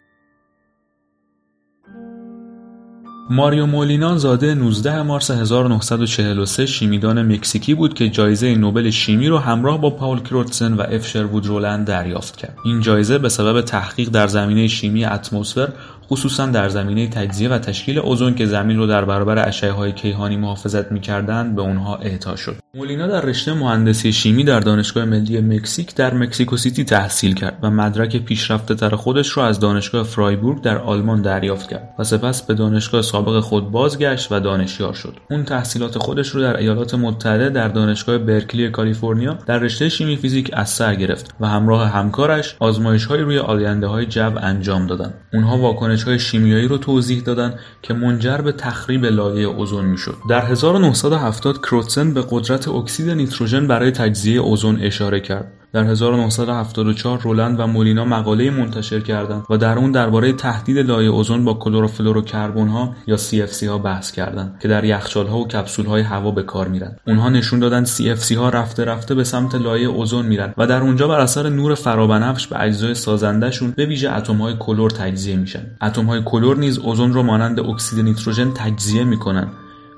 ماریو 3.29 3.65
مولینان 3.65 4.17
زاده 4.17 4.53
19 4.53 5.01
مارس 5.01 5.31
1943 5.31 6.65
شیمیدان 6.65 7.33
مکزیکی 7.33 7.73
بود 7.73 7.93
که 7.93 8.09
جایزه 8.09 8.55
نوبل 8.55 8.89
شیمی 8.89 9.27
رو 9.27 9.37
همراه 9.37 9.81
با 9.81 9.89
پاول 9.89 10.19
کروتسن 10.19 10.73
و 10.73 10.81
اف 10.81 11.07
شروود 11.07 11.45
رولند 11.45 11.87
دریافت 11.87 12.35
کرد. 12.35 12.57
این 12.65 12.81
جایزه 12.81 13.17
به 13.17 13.29
سبب 13.29 13.61
تحقیق 13.61 14.09
در 14.09 14.27
زمینه 14.27 14.67
شیمی 14.67 15.05
اتمسفر 15.05 15.69
خصوصا 16.09 16.45
در 16.45 16.69
زمینه 16.69 17.07
تجزیه 17.07 17.49
و 17.49 17.57
تشکیل 17.57 17.99
اوزون 17.99 18.35
که 18.35 18.45
زمین 18.45 18.77
رو 18.77 18.87
در 18.87 19.05
برابر 19.05 19.51
های 19.51 19.91
کیهانی 19.91 20.37
محافظت 20.37 20.91
می‌کردند 20.91 21.55
به 21.55 21.61
اونها 21.61 21.95
اعطا 21.95 22.35
شد. 22.35 22.55
مولینا 22.75 23.07
در 23.07 23.21
رشته 23.21 23.53
مهندسی 23.53 24.13
شیمی 24.13 24.43
در 24.43 24.59
دانشگاه 24.59 25.05
ملی 25.05 25.41
مکزیک 25.41 25.95
در 25.95 26.13
مکسیکو 26.13 26.57
سیتی 26.57 26.83
تحصیل 26.83 27.33
کرد 27.33 27.59
و 27.61 27.69
مدرک 27.69 28.17
پیشرفته 28.17 28.75
تر 28.75 28.95
خودش 28.95 29.37
را 29.37 29.47
از 29.47 29.59
دانشگاه 29.59 30.03
فرایبورگ 30.03 30.61
در 30.61 30.77
آلمان 30.77 31.21
دریافت 31.21 31.69
کرد 31.69 31.89
و 31.99 32.03
سپس 32.03 32.41
به 32.41 32.53
دانشگاه 32.53 33.01
سابق 33.01 33.39
خود 33.39 33.71
بازگشت 33.71 34.31
و 34.31 34.39
دانشیار 34.39 34.93
شد. 34.93 35.17
اون 35.29 35.43
تحصیلات 35.43 35.97
خودش 35.97 36.27
رو 36.29 36.41
در 36.41 36.57
ایالات 36.57 36.93
متحده 36.93 37.49
در 37.49 37.67
دانشگاه 37.67 38.17
برکلی 38.17 38.69
کالیفرنیا 38.69 39.37
در 39.45 39.57
رشته 39.57 39.89
شیمی 39.89 40.15
فیزیک 40.15 40.49
از 40.53 40.69
سر 40.69 40.95
گرفت 40.95 41.35
و 41.39 41.47
همراه 41.47 41.89
همکارش 41.89 42.55
آزمایش‌های 42.59 43.21
روی 43.21 43.39
آلاینده 43.39 43.87
های 43.87 44.05
جو 44.05 44.31
انجام 44.41 44.87
دادند. 44.87 45.13
اونها 45.33 45.57
واکنش 45.57 45.92
های 46.01 46.19
شیمیایی 46.19 46.67
رو 46.67 46.77
توضیح 46.77 47.21
دادن 47.21 47.59
که 47.81 47.93
منجر 47.93 48.37
به 48.37 48.51
تخریب 48.51 49.05
لایه 49.05 49.47
اوزون 49.47 49.85
می‌شد. 49.85 50.17
در 50.29 50.45
1970 50.45 51.57
کروتسن 51.57 52.13
به 52.13 52.25
قدرت 52.29 52.67
اکسید 52.67 53.09
نیتروژن 53.09 53.67
برای 53.67 53.91
تجزیه 53.91 54.39
اوزون 54.39 54.81
اشاره 54.81 55.19
کرد. 55.19 55.62
در 55.73 55.83
1974 55.83 57.19
رولند 57.21 57.59
و 57.59 57.67
مولینا 57.67 58.05
مقاله 58.05 58.49
منتشر 58.49 58.99
کردند 58.99 59.43
و 59.49 59.57
در 59.57 59.77
اون 59.77 59.91
درباره 59.91 60.33
تهدید 60.33 60.77
لایه 60.77 61.09
اوزون 61.09 61.45
با 61.45 61.53
کلروفلوروکربن 61.53 62.67
ها 62.67 62.95
یا 63.07 63.17
CFC 63.17 63.63
ها 63.63 63.77
بحث 63.77 64.11
کردند 64.11 64.59
که 64.61 64.67
در 64.67 64.83
یخچال 64.83 65.27
ها 65.27 65.37
و 65.37 65.47
کپسول 65.47 65.85
های 65.85 66.01
هوا 66.01 66.31
به 66.31 66.43
کار 66.43 66.67
میرن. 66.67 66.95
اونها 67.07 67.29
نشون 67.29 67.59
دادن 67.59 67.85
CFC 67.85 68.31
ها 68.31 68.49
رفته 68.49 68.85
رفته 68.85 69.15
به 69.15 69.23
سمت 69.23 69.55
لایه 69.55 69.87
اوزون 69.87 70.25
میرن 70.25 70.53
و 70.57 70.67
در 70.67 70.81
اونجا 70.81 71.07
بر 71.07 71.19
اثر 71.19 71.49
نور 71.49 71.75
فرابنفش 71.75 72.47
به 72.47 72.63
اجزای 72.63 72.93
سازندهشون 72.93 73.73
به 73.77 73.85
ویژه 73.85 74.11
اتم 74.11 74.37
های 74.37 74.55
کلور 74.59 74.89
تجزیه 74.89 75.35
میشن. 75.35 75.65
اتم 75.81 76.05
های 76.05 76.21
کلور 76.25 76.57
نیز 76.57 76.77
اوزون 76.77 77.13
رو 77.13 77.23
مانند 77.23 77.59
اکسید 77.59 77.99
نیتروژن 77.99 78.51
تجزیه 78.51 79.03
می‌کنن 79.03 79.47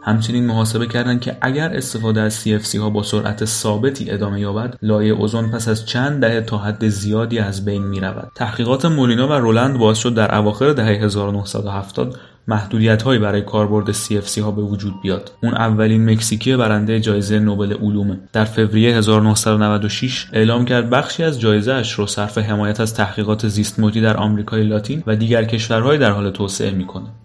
همچنین 0.06 0.46
محاسبه 0.46 0.88
کردند 0.88 1.22
که 1.22 1.38
اگر 1.42 1.74
استفاده 1.74 2.22
از 2.22 2.44
CFC 2.44 2.76
ها 2.76 2.90
با 2.90 3.04
سرعت 3.04 3.46
ثابتی 3.46 4.12
ادامه 4.12 4.40
یابد 4.40 4.78
لایه 4.82 5.14
اوزون 5.14 5.52
پس 5.52 5.68
از 5.68 5.86
چند 5.86 6.22
دهه 6.22 6.42
تا 6.42 6.58
حد 6.58 6.88
زیادی 6.88 7.40
از 7.40 7.66
بین 7.66 7.84
می 7.84 8.00
رود. 8.00 8.32
تحقیقات 8.36 8.86
مولینا 8.86 9.28
و 9.28 9.32
رولند 9.32 9.78
باعث 9.78 9.98
شد 9.98 10.14
در 10.14 10.36
اواخر 10.36 10.74
دهه 10.74 10.88
1970 10.88 12.20
محدودیت 12.48 13.02
هایی 13.02 13.20
برای 13.20 13.42
کاربرد 13.42 13.92
CFC 13.92 14.38
ها 14.38 14.52
به 14.52 14.62
وجود 14.62 14.94
بیاد. 15.02 15.32
اون 15.44 15.54
اولین 15.54 16.10
مکزیکی 16.10 16.56
برنده 16.56 17.00
جایزه 17.00 17.40
نوبل 17.40 17.74
علومه. 17.74 18.20
در 18.34 18.46
فوریه 18.46 18.98
1996 18.98 20.28
اعلام 20.34 20.66
کرد 20.66 20.90
بخشی 20.90 21.24
از 21.24 21.40
جایزه 21.40 21.74
اش 21.74 21.94
رو 21.94 22.08
صرف 22.08 22.38
حمایت 22.38 22.80
از 22.80 22.94
تحقیقات 22.94 23.48
زیست 23.48 23.80
در 23.80 24.18
آمریکای 24.18 24.64
لاتین 24.64 25.04
و 25.08 25.16
دیگر 25.16 25.44
کشورهای 25.44 25.98
در 25.98 26.12
حال 26.12 26.32
توسعه 26.32 26.72
می‌کنه. 26.72 27.25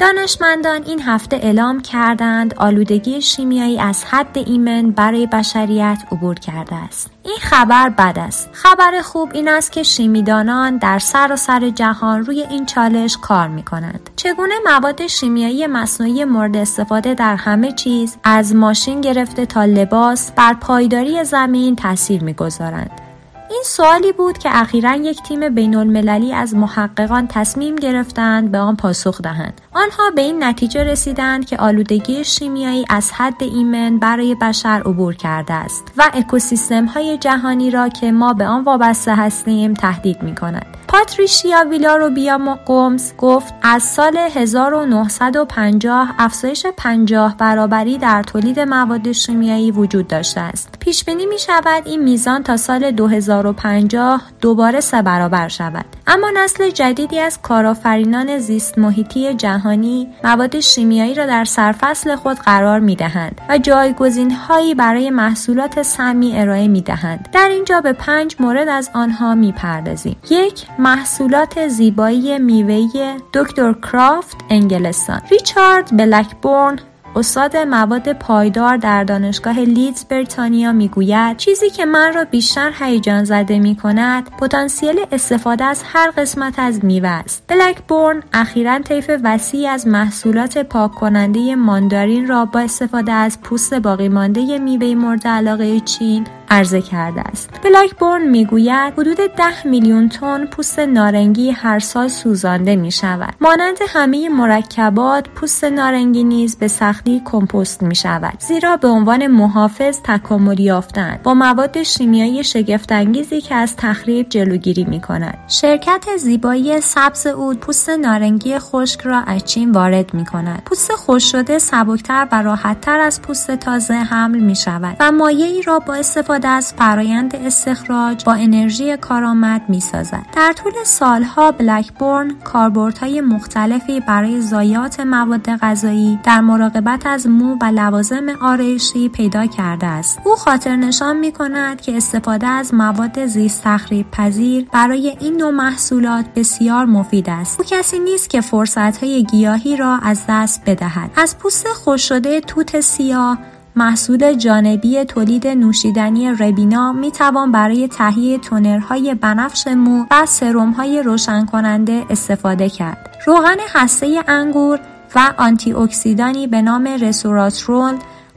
دانشمندان 0.00 0.82
این 0.86 1.02
هفته 1.02 1.36
اعلام 1.36 1.82
کردند 1.82 2.54
آلودگی 2.54 3.22
شیمیایی 3.22 3.80
از 3.80 4.04
حد 4.04 4.38
ایمن 4.38 4.90
برای 4.90 5.26
بشریت 5.26 5.98
عبور 6.12 6.34
کرده 6.34 6.76
است. 6.76 7.10
این 7.22 7.36
خبر 7.40 7.88
بد 7.88 8.18
است. 8.18 8.48
خبر 8.52 9.00
خوب 9.02 9.30
این 9.34 9.48
است 9.48 9.72
که 9.72 9.82
شیمیدانان 9.82 10.76
در 10.76 10.98
سراسر 10.98 11.60
سر 11.60 11.68
جهان 11.68 12.24
روی 12.24 12.42
این 12.50 12.66
چالش 12.66 13.16
کار 13.16 13.48
می 13.48 13.62
کنند. 13.62 14.10
چگونه 14.16 14.54
مواد 14.64 15.06
شیمیایی 15.06 15.66
مصنوعی 15.66 16.24
مورد 16.24 16.56
استفاده 16.56 17.14
در 17.14 17.36
همه 17.36 17.72
چیز 17.72 18.16
از 18.24 18.54
ماشین 18.54 19.00
گرفته 19.00 19.46
تا 19.46 19.64
لباس 19.64 20.32
بر 20.32 20.54
پایداری 20.54 21.24
زمین 21.24 21.76
تاثیر 21.76 22.24
می‌گذارند. 22.24 23.09
این 23.50 23.62
سوالی 23.64 24.12
بود 24.12 24.38
که 24.38 24.48
اخیرا 24.52 24.94
یک 24.94 25.22
تیم 25.22 25.54
بین 25.54 25.76
المللی 25.76 26.32
از 26.32 26.54
محققان 26.54 27.26
تصمیم 27.26 27.76
گرفتند 27.76 28.52
به 28.52 28.58
آن 28.58 28.76
پاسخ 28.76 29.22
دهند. 29.22 29.60
آنها 29.74 30.10
به 30.10 30.20
این 30.22 30.44
نتیجه 30.44 30.84
رسیدند 30.84 31.46
که 31.46 31.56
آلودگی 31.56 32.24
شیمیایی 32.24 32.84
از 32.88 33.12
حد 33.12 33.42
ایمن 33.42 33.98
برای 33.98 34.34
بشر 34.34 34.82
عبور 34.86 35.14
کرده 35.14 35.54
است 35.54 35.84
و 35.96 36.10
اکوسیستم 36.14 36.84
های 36.84 37.18
جهانی 37.18 37.70
را 37.70 37.88
که 37.88 38.12
ما 38.12 38.32
به 38.32 38.46
آن 38.46 38.64
وابسته 38.64 39.14
هستیم 39.14 39.74
تهدید 39.74 40.22
می 40.22 40.34
کند. 40.34 40.79
پاتریشیا 40.92 41.64
ویلاروبیا 41.70 42.58
گومز 42.66 43.12
گفت 43.18 43.54
از 43.62 43.82
سال 43.82 44.16
1950 44.16 46.14
افزایش 46.18 46.66
50 46.76 47.36
برابری 47.36 47.98
در 47.98 48.22
تولید 48.22 48.60
مواد 48.60 49.12
شیمیایی 49.12 49.70
وجود 49.70 50.08
داشته 50.08 50.40
است. 50.40 50.74
پیش 50.80 51.04
بینی 51.04 51.26
می 51.26 51.38
شود 51.38 51.82
این 51.84 52.02
میزان 52.02 52.42
تا 52.42 52.56
سال 52.56 52.90
2050 52.90 54.22
دوباره 54.40 54.80
سه 54.80 55.02
برابر 55.02 55.48
شود. 55.48 55.84
اما 56.12 56.30
نسل 56.30 56.70
جدیدی 56.70 57.18
از 57.18 57.42
کارآفرینان 57.42 58.38
زیست 58.38 58.78
محیطی 58.78 59.34
جهانی 59.34 60.08
مواد 60.24 60.60
شیمیایی 60.60 61.14
را 61.14 61.26
در 61.26 61.44
سرفصل 61.44 62.16
خود 62.16 62.36
قرار 62.36 62.80
می 62.80 62.96
دهند 62.96 63.40
و 63.48 63.58
جایگزین 63.58 64.30
هایی 64.30 64.74
برای 64.74 65.10
محصولات 65.10 65.82
سمی 65.82 66.38
ارائه 66.38 66.68
می 66.68 66.80
دهند. 66.80 67.28
در 67.32 67.48
اینجا 67.48 67.80
به 67.80 67.92
پنج 67.92 68.36
مورد 68.40 68.68
از 68.68 68.90
آنها 68.94 69.34
می 69.34 69.52
پردازیم. 69.52 70.16
یک 70.30 70.66
محصولات 70.78 71.68
زیبایی 71.68 72.38
میوهی 72.38 73.14
دکتر 73.34 73.72
کرافت 73.72 74.36
انگلستان 74.50 75.20
ریچارد 75.30 75.96
بلکبورن 75.96 76.78
استاد 77.16 77.56
مواد 77.56 78.12
پایدار 78.12 78.76
در 78.76 79.04
دانشگاه 79.04 79.60
لیدز 79.60 80.04
بریتانیا 80.04 80.72
می‌گوید 80.72 81.36
چیزی 81.36 81.70
که 81.70 81.84
من 81.84 82.12
را 82.14 82.24
بیشتر 82.24 82.72
هیجان 82.80 83.24
زده 83.24 83.58
می 83.58 83.76
کند 83.76 84.30
پتانسیل 84.30 85.00
استفاده 85.12 85.64
از 85.64 85.82
هر 85.86 86.10
قسمت 86.10 86.58
از 86.58 86.84
میوه 86.84 87.08
است. 87.08 87.44
بلکبورن 87.48 88.22
اخیرا 88.32 88.78
طیف 88.78 89.10
وسیعی 89.24 89.66
از 89.66 89.86
محصولات 89.86 90.58
پاک 90.58 90.94
کننده 90.94 91.54
ماندارین 91.54 92.28
را 92.28 92.44
با 92.44 92.60
استفاده 92.60 93.12
از 93.12 93.40
پوست 93.40 93.74
باقی 93.74 94.08
مانده 94.08 94.58
میوه 94.58 94.94
مورد 94.94 95.26
علاقه 95.26 95.80
چین 95.80 96.26
عرضه 96.50 96.82
کرده 96.82 97.20
است. 97.20 97.50
بلکبورن 97.64 98.28
می‌گوید 98.28 98.92
حدود 98.92 99.16
10 99.16 99.66
میلیون 99.66 100.08
تن 100.08 100.46
پوست 100.46 100.78
نارنگی 100.78 101.50
هر 101.50 101.78
سال 101.78 102.08
سوزانده 102.08 102.76
می 102.76 102.90
شود. 102.90 103.34
مانند 103.40 103.76
همه 103.88 104.28
مرکبات 104.28 105.28
پوست 105.28 105.64
نارنگی 105.64 106.24
نیز 106.24 106.56
به 106.56 106.68
سختی 106.68 107.22
کمپوست 107.24 107.82
می 107.82 107.94
شود. 107.94 108.34
زیرا 108.38 108.76
به 108.76 108.88
عنوان 108.88 109.26
محافظ 109.26 109.98
تکامل 110.04 110.60
یافتند 110.60 111.22
با 111.22 111.34
مواد 111.34 111.82
شیمیایی 111.82 112.44
شگفتانگیزی 112.44 113.40
که 113.40 113.54
از 113.54 113.76
تخریب 113.76 114.28
جلوگیری 114.28 114.84
می 114.84 115.00
کند. 115.00 115.38
شرکت 115.48 116.04
زیبایی 116.18 116.80
سبز 116.80 117.26
اود 117.26 117.60
پوست 117.60 117.90
نارنگی 117.90 118.58
خشک 118.58 119.00
را 119.00 119.20
از 119.20 119.44
چین 119.44 119.72
وارد 119.72 120.14
می 120.14 120.24
کند. 120.24 120.62
پوست 120.64 120.92
خشک 120.96 121.28
شده 121.28 121.58
سبکتر 121.58 122.28
و 122.32 122.42
راحتتر 122.42 123.00
از 123.00 123.22
پوست 123.22 123.50
تازه 123.50 123.94
حمل 123.94 124.38
می 124.38 124.56
شود 124.56 124.96
و 125.00 125.12
مایه 125.12 125.46
ای 125.46 125.62
را 125.62 125.78
با 125.78 125.94
استفاده 125.94 126.39
استفاده 126.40 126.56
از 126.56 126.72
فرایند 126.72 127.36
استخراج 127.36 128.24
با 128.24 128.32
انرژی 128.34 128.96
کارآمد 128.96 129.62
می 129.68 129.80
سازد. 129.80 130.26
در 130.36 130.52
طول 130.52 130.72
سالها 130.84 131.52
بلکبورن 131.52 132.30
کاربردهای 132.44 133.20
مختلفی 133.20 134.00
برای 134.00 134.40
ضایعات 134.40 135.00
مواد 135.00 135.50
غذایی 135.56 136.18
در 136.24 136.40
مراقبت 136.40 137.06
از 137.06 137.26
مو 137.26 137.56
و 137.60 137.64
لوازم 137.64 138.26
آرایشی 138.40 139.08
پیدا 139.08 139.46
کرده 139.46 139.86
است. 139.86 140.20
او 140.24 140.36
خاطر 140.36 140.76
نشان 140.76 141.16
می 141.16 141.32
کند 141.32 141.80
که 141.80 141.96
استفاده 141.96 142.46
از 142.46 142.74
مواد 142.74 143.26
زیست 143.26 143.64
تخریب 143.64 144.10
پذیر 144.10 144.68
برای 144.72 145.16
این 145.20 145.36
نوع 145.36 145.50
محصولات 145.50 146.24
بسیار 146.36 146.86
مفید 146.86 147.30
است. 147.30 147.60
او 147.60 147.66
کسی 147.70 147.98
نیست 147.98 148.30
که 148.30 148.40
فرصتهای 148.40 149.24
گیاهی 149.24 149.76
را 149.76 149.98
از 150.02 150.22
دست 150.28 150.62
بدهد. 150.66 151.10
از 151.16 151.38
پوست 151.38 151.68
خوش 151.68 152.08
شده 152.08 152.40
توت 152.40 152.80
سیاه 152.80 153.38
محصول 153.76 154.34
جانبی 154.34 155.04
تولید 155.04 155.46
نوشیدنی 155.46 156.30
ربینا 156.30 156.92
می 156.92 157.10
توان 157.10 157.52
برای 157.52 157.88
تهیه 157.88 158.38
تونرهای 158.38 159.14
بنفش 159.14 159.66
مو 159.66 160.04
و 160.10 160.26
سرمهای 160.26 161.02
روشن 161.02 161.46
کننده 161.46 162.04
استفاده 162.10 162.68
کرد. 162.68 163.16
روغن 163.26 163.56
هسته 163.74 164.24
انگور 164.28 164.80
و 165.14 165.34
آنتی 165.36 165.72
اکسیدانی 165.72 166.46
به 166.46 166.62
نام 166.62 166.86
رسوراترول 166.86 167.94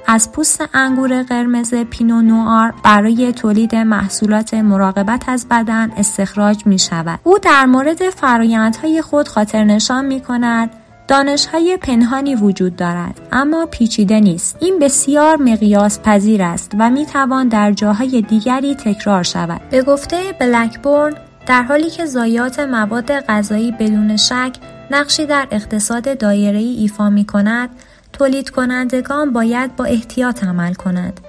از 0.08 0.32
پوست 0.32 0.64
انگور 0.74 1.24
قرمز 1.24 1.74
پینو 1.74 2.22
نوار 2.22 2.74
برای 2.84 3.32
تولید 3.32 3.76
محصولات 3.76 4.54
مراقبت 4.54 5.30
از 5.30 5.48
بدن 5.52 5.92
استخراج 5.98 6.66
می 6.66 6.80
شود. 6.80 7.20
او 7.24 7.40
در 7.40 7.66
مورد 7.66 8.10
فرایندهای 8.10 9.02
خود 9.02 9.28
خاطر 9.28 9.64
نشان 9.64 10.06
می 10.06 10.22
کند 10.22 10.70
دانش 11.08 11.46
های 11.46 11.78
پنهانی 11.82 12.36
وجود 12.36 12.76
دارد 12.76 13.22
اما 13.32 13.66
پیچیده 13.66 14.20
نیست. 14.20 14.58
این 14.60 14.80
بسیار 14.80 15.38
مقیاس 15.38 16.00
پذیر 16.00 16.44
است 16.44 16.72
و 16.80 16.90
می 16.90 17.06
توان 17.06 17.48
در 17.48 17.72
جاهای 17.72 18.22
دیگری 18.22 18.76
تکرار 18.76 19.24
شود. 19.24 19.62
به 19.70 19.82
گفته 19.82 20.22
بلکبورن 20.40 21.14
در 21.48 21.64
حالی 21.64 21.90
که 21.90 22.06
ضایعات 22.06 22.60
مواد 22.60 23.12
غذایی 23.12 23.72
بدون 23.72 24.18
شک 24.18 24.54
نقشی 24.92 25.26
در 25.26 25.48
اقتصاد 25.52 26.18
دایره 26.18 26.60
ای 26.60 26.76
ایفا 26.76 27.10
می 27.10 27.26
کند 27.26 27.70
تولید 28.14 28.50
کنندگان 28.50 29.34
باید 29.34 29.76
با 29.76 29.86
احتیاط 29.86 30.44
عمل 30.44 30.74
کند 30.74 31.20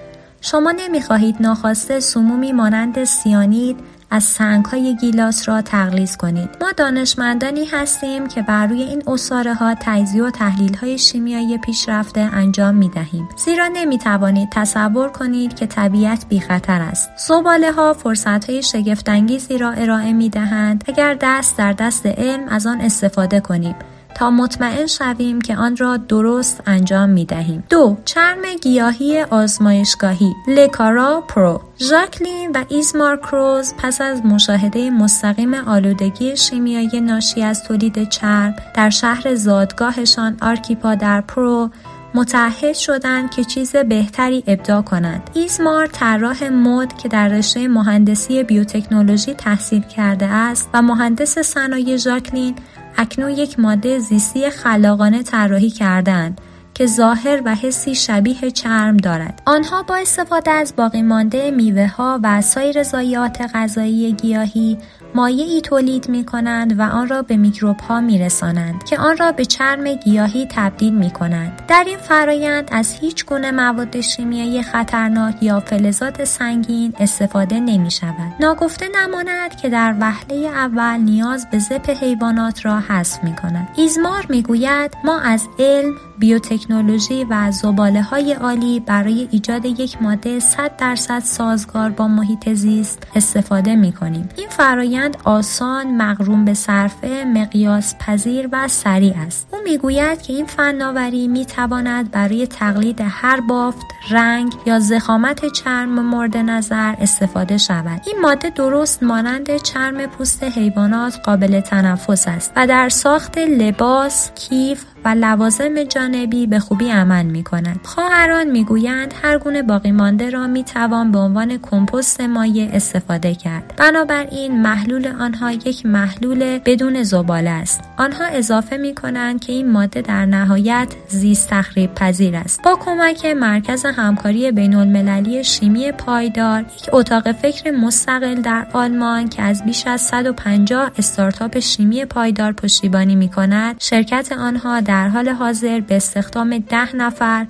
شما 0.41 0.71
نمی 0.71 1.01
خواهید 1.01 1.35
ناخواسته 1.39 1.99
سمومی 1.99 2.51
مانند 2.51 3.03
سیانید 3.03 3.79
از 4.09 4.23
سنگ 4.23 4.65
های 4.65 4.95
گیلاس 4.95 5.49
را 5.49 5.61
تقلیز 5.61 6.17
کنید. 6.17 6.49
ما 6.61 6.71
دانشمندانی 6.77 7.65
هستیم 7.65 8.27
که 8.27 8.41
بر 8.41 8.67
روی 8.67 8.81
این 8.81 9.03
اصاره 9.07 9.53
ها 9.53 9.75
تجزیه 9.81 10.23
و 10.23 10.29
تحلیل 10.29 10.75
های 10.75 10.97
شیمیایی 10.97 11.57
پیشرفته 11.57 12.19
انجام 12.21 12.75
می 12.75 12.89
دهیم 12.89 13.29
زیرا 13.37 13.67
نمی 13.67 13.97
توانید 13.97 14.49
تصور 14.51 15.09
کنید 15.09 15.55
که 15.55 15.65
طبیعت 15.65 16.25
بی 16.29 16.39
خطر 16.39 16.81
است. 16.81 17.09
زباله 17.27 17.71
ها 17.71 17.93
فرصت 17.93 18.49
های 18.49 18.63
شگفتانگیزی 18.63 19.57
را 19.57 19.71
ارائه 19.71 20.13
می 20.13 20.29
دهند 20.29 20.83
اگر 20.87 21.17
دست 21.21 21.57
در 21.57 21.73
دست 21.73 22.05
علم 22.05 22.47
از 22.47 22.67
آن 22.67 22.81
استفاده 22.81 23.39
کنیم. 23.39 23.75
تا 24.15 24.29
مطمئن 24.29 24.85
شویم 24.85 25.41
که 25.41 25.55
آن 25.55 25.77
را 25.77 25.97
درست 25.97 26.61
انجام 26.65 27.09
می 27.09 27.25
دهیم. 27.25 27.63
دو 27.69 27.97
چرم 28.05 28.41
گیاهی 28.61 29.21
آزمایشگاهی 29.21 30.33
لکارا 30.47 31.23
پرو 31.27 31.61
ژاکلین 31.79 32.51
و 32.51 32.63
ایزمار 32.69 33.17
کروز 33.17 33.73
پس 33.77 34.01
از 34.01 34.25
مشاهده 34.25 34.89
مستقیم 34.89 35.53
آلودگی 35.53 36.37
شیمیایی 36.37 37.01
ناشی 37.01 37.41
از 37.41 37.63
تولید 37.63 38.09
چرم 38.09 38.55
در 38.73 38.89
شهر 38.89 39.35
زادگاهشان 39.35 40.37
آرکیپا 40.41 40.95
در 40.95 41.21
پرو 41.21 41.69
متعهد 42.15 42.73
شدند 42.73 43.31
که 43.31 43.43
چیز 43.43 43.75
بهتری 43.75 44.43
ابداع 44.47 44.81
کنند. 44.81 45.29
ایزمار 45.33 45.87
طراح 45.87 46.43
مد 46.43 46.97
که 46.97 47.09
در 47.09 47.27
رشته 47.27 47.67
مهندسی 47.67 48.43
بیوتکنولوژی 48.43 49.33
تحصیل 49.33 49.81
کرده 49.81 50.25
است 50.25 50.69
و 50.73 50.81
مهندس 50.81 51.39
صنایع 51.39 51.97
ژاکلین 51.97 52.55
اکنون 52.97 53.31
یک 53.31 53.59
ماده 53.59 53.99
زیستی 53.99 54.49
خلاقانه 54.49 55.23
طراحی 55.23 55.69
کردند 55.69 56.41
که 56.73 56.85
ظاهر 56.85 57.41
و 57.45 57.55
حسی 57.55 57.95
شبیه 57.95 58.51
چرم 58.51 58.97
دارد. 58.97 59.41
آنها 59.45 59.83
با 59.83 59.95
استفاده 59.95 60.51
از 60.51 60.75
باقی 60.75 61.01
مانده 61.01 61.51
میوه 61.51 61.87
ها 61.87 62.19
و 62.23 62.41
سایر 62.41 62.83
ضایعات 62.83 63.41
غذایی 63.53 64.13
گیاهی 64.13 64.77
مایع 65.15 65.45
ای 65.45 65.61
تولید 65.61 66.09
می 66.09 66.25
کنند 66.25 66.79
و 66.79 66.81
آن 66.81 67.07
را 67.07 67.21
به 67.21 67.37
میکروب 67.37 67.79
ها 67.79 68.01
می 68.01 68.19
رسانند 68.19 68.83
که 68.83 68.97
آن 68.97 69.17
را 69.17 69.31
به 69.31 69.45
چرم 69.45 69.93
گیاهی 69.93 70.47
تبدیل 70.49 70.93
می 70.93 71.11
کنند. 71.11 71.61
در 71.67 71.83
این 71.87 71.97
فرایند 71.97 72.69
از 72.71 72.93
هیچ 72.93 73.25
گونه 73.25 73.51
مواد 73.51 74.01
شیمیایی 74.01 74.63
خطرناک 74.63 75.43
یا 75.43 75.59
فلزات 75.59 76.23
سنگین 76.23 76.93
استفاده 76.99 77.59
نمی 77.59 77.91
شود. 77.91 78.33
ناگفته 78.39 78.85
نماند 78.95 79.55
که 79.55 79.69
در 79.69 79.95
وهله 79.99 80.35
اول 80.35 80.97
نیاز 80.97 81.47
به 81.51 81.59
زپ 81.59 81.89
حیوانات 81.89 82.65
را 82.65 82.79
حذف 82.79 83.23
می 83.23 83.35
کند. 83.35 83.67
ایزمار 83.75 84.25
می 84.29 84.41
گوید 84.41 84.93
ما 85.03 85.19
از 85.19 85.47
علم 85.59 85.95
بیوتکنولوژی 86.19 87.23
و 87.23 87.51
زباله 87.51 88.01
های 88.01 88.33
عالی 88.33 88.79
برای 88.79 89.27
ایجاد 89.31 89.65
یک 89.65 90.01
ماده 90.01 90.39
100 90.39 90.77
درصد 90.77 91.19
سازگار 91.19 91.89
با 91.89 92.07
محیط 92.07 92.53
زیست 92.53 93.07
استفاده 93.15 93.75
می 93.75 93.93
کنیم. 93.93 94.29
این 94.37 94.49
فرایند 94.49 95.17
آسان، 95.23 95.97
مغروم 95.97 96.45
به 96.45 96.53
صرفه، 96.53 97.25
مقیاس 97.25 97.95
پذیر 97.99 98.49
و 98.51 98.67
سریع 98.67 99.13
است. 99.27 99.47
او 99.51 99.59
می‌گوید 99.63 100.21
که 100.21 100.33
این 100.33 100.45
فناوری 100.45 101.27
می 101.27 101.45
تواند 101.45 102.11
برای 102.11 102.47
تقلید 102.47 103.01
هر 103.01 103.41
بافت، 103.41 103.85
رنگ 104.11 104.53
یا 104.65 104.79
زخامت 104.79 105.45
چرم 105.53 106.05
مورد 106.05 106.37
نظر 106.37 106.93
استفاده 106.99 107.57
شود. 107.57 108.01
این 108.07 108.21
ماده 108.21 108.49
درست 108.49 109.03
مانند 109.03 109.57
چرم 109.57 110.05
پوست 110.05 110.43
حیوانات 110.43 111.19
قابل 111.23 111.59
تنفس 111.59 112.27
است 112.27 112.51
و 112.55 112.67
در 112.67 112.89
ساخت 112.89 113.37
لباس، 113.37 114.31
کیف 114.35 114.83
و 115.05 115.09
لوازم 115.09 115.83
جانبی 116.05 116.47
به 116.47 116.59
خوبی 116.59 116.89
عمل 116.89 117.25
می 117.25 117.43
کند. 117.43 117.79
خواهران 117.83 118.47
می‌گویند 118.47 119.13
هر 119.23 119.37
گونه 119.37 119.61
باقی 119.61 119.91
مانده 119.91 120.29
را 120.29 120.47
می 120.47 120.63
توان 120.63 121.11
به 121.11 121.19
عنوان 121.19 121.57
کمپوست 121.57 122.21
مایع 122.21 122.69
استفاده 122.73 123.35
کرد. 123.35 123.73
بنابراین 123.77 124.61
محلول 124.61 125.07
آنها 125.07 125.51
یک 125.51 125.85
محلول 125.85 126.59
بدون 126.65 127.03
زباله 127.03 127.49
است. 127.49 127.81
آنها 127.97 128.25
اضافه 128.25 128.77
می 128.77 128.95
کنند 128.95 129.39
که 129.39 129.53
این 129.53 129.71
ماده 129.71 130.01
در 130.01 130.25
نهایت 130.25 130.87
زیست 131.07 131.49
تخریب 131.49 131.95
پذیر 131.95 132.35
است. 132.35 132.61
با 132.63 132.75
کمک 132.75 133.25
مرکز 133.25 133.85
همکاری 133.85 134.51
بین 134.51 134.75
المللی 134.75 135.43
شیمی 135.43 135.91
پایدار 135.91 136.61
یک 136.61 136.89
اتاق 136.93 137.31
فکر 137.31 137.71
مستقل 137.71 138.35
در 138.35 138.67
آلمان 138.73 139.29
که 139.29 139.41
از 139.41 139.65
بیش 139.65 139.87
از 139.87 140.01
150 140.01 140.91
استارتاپ 140.97 141.59
شیمی 141.59 142.05
پایدار 142.05 142.51
پشتیبانی 142.51 143.15
می 143.15 143.29
کند 143.29 143.75
شرکت 143.79 144.31
آنها 144.31 144.79
در 144.79 145.07
حال 145.07 145.29
حاضر 145.29 145.79
به 145.79 145.94
استخدام 145.95 146.57
ده 146.57 146.95
نفر 146.95 147.45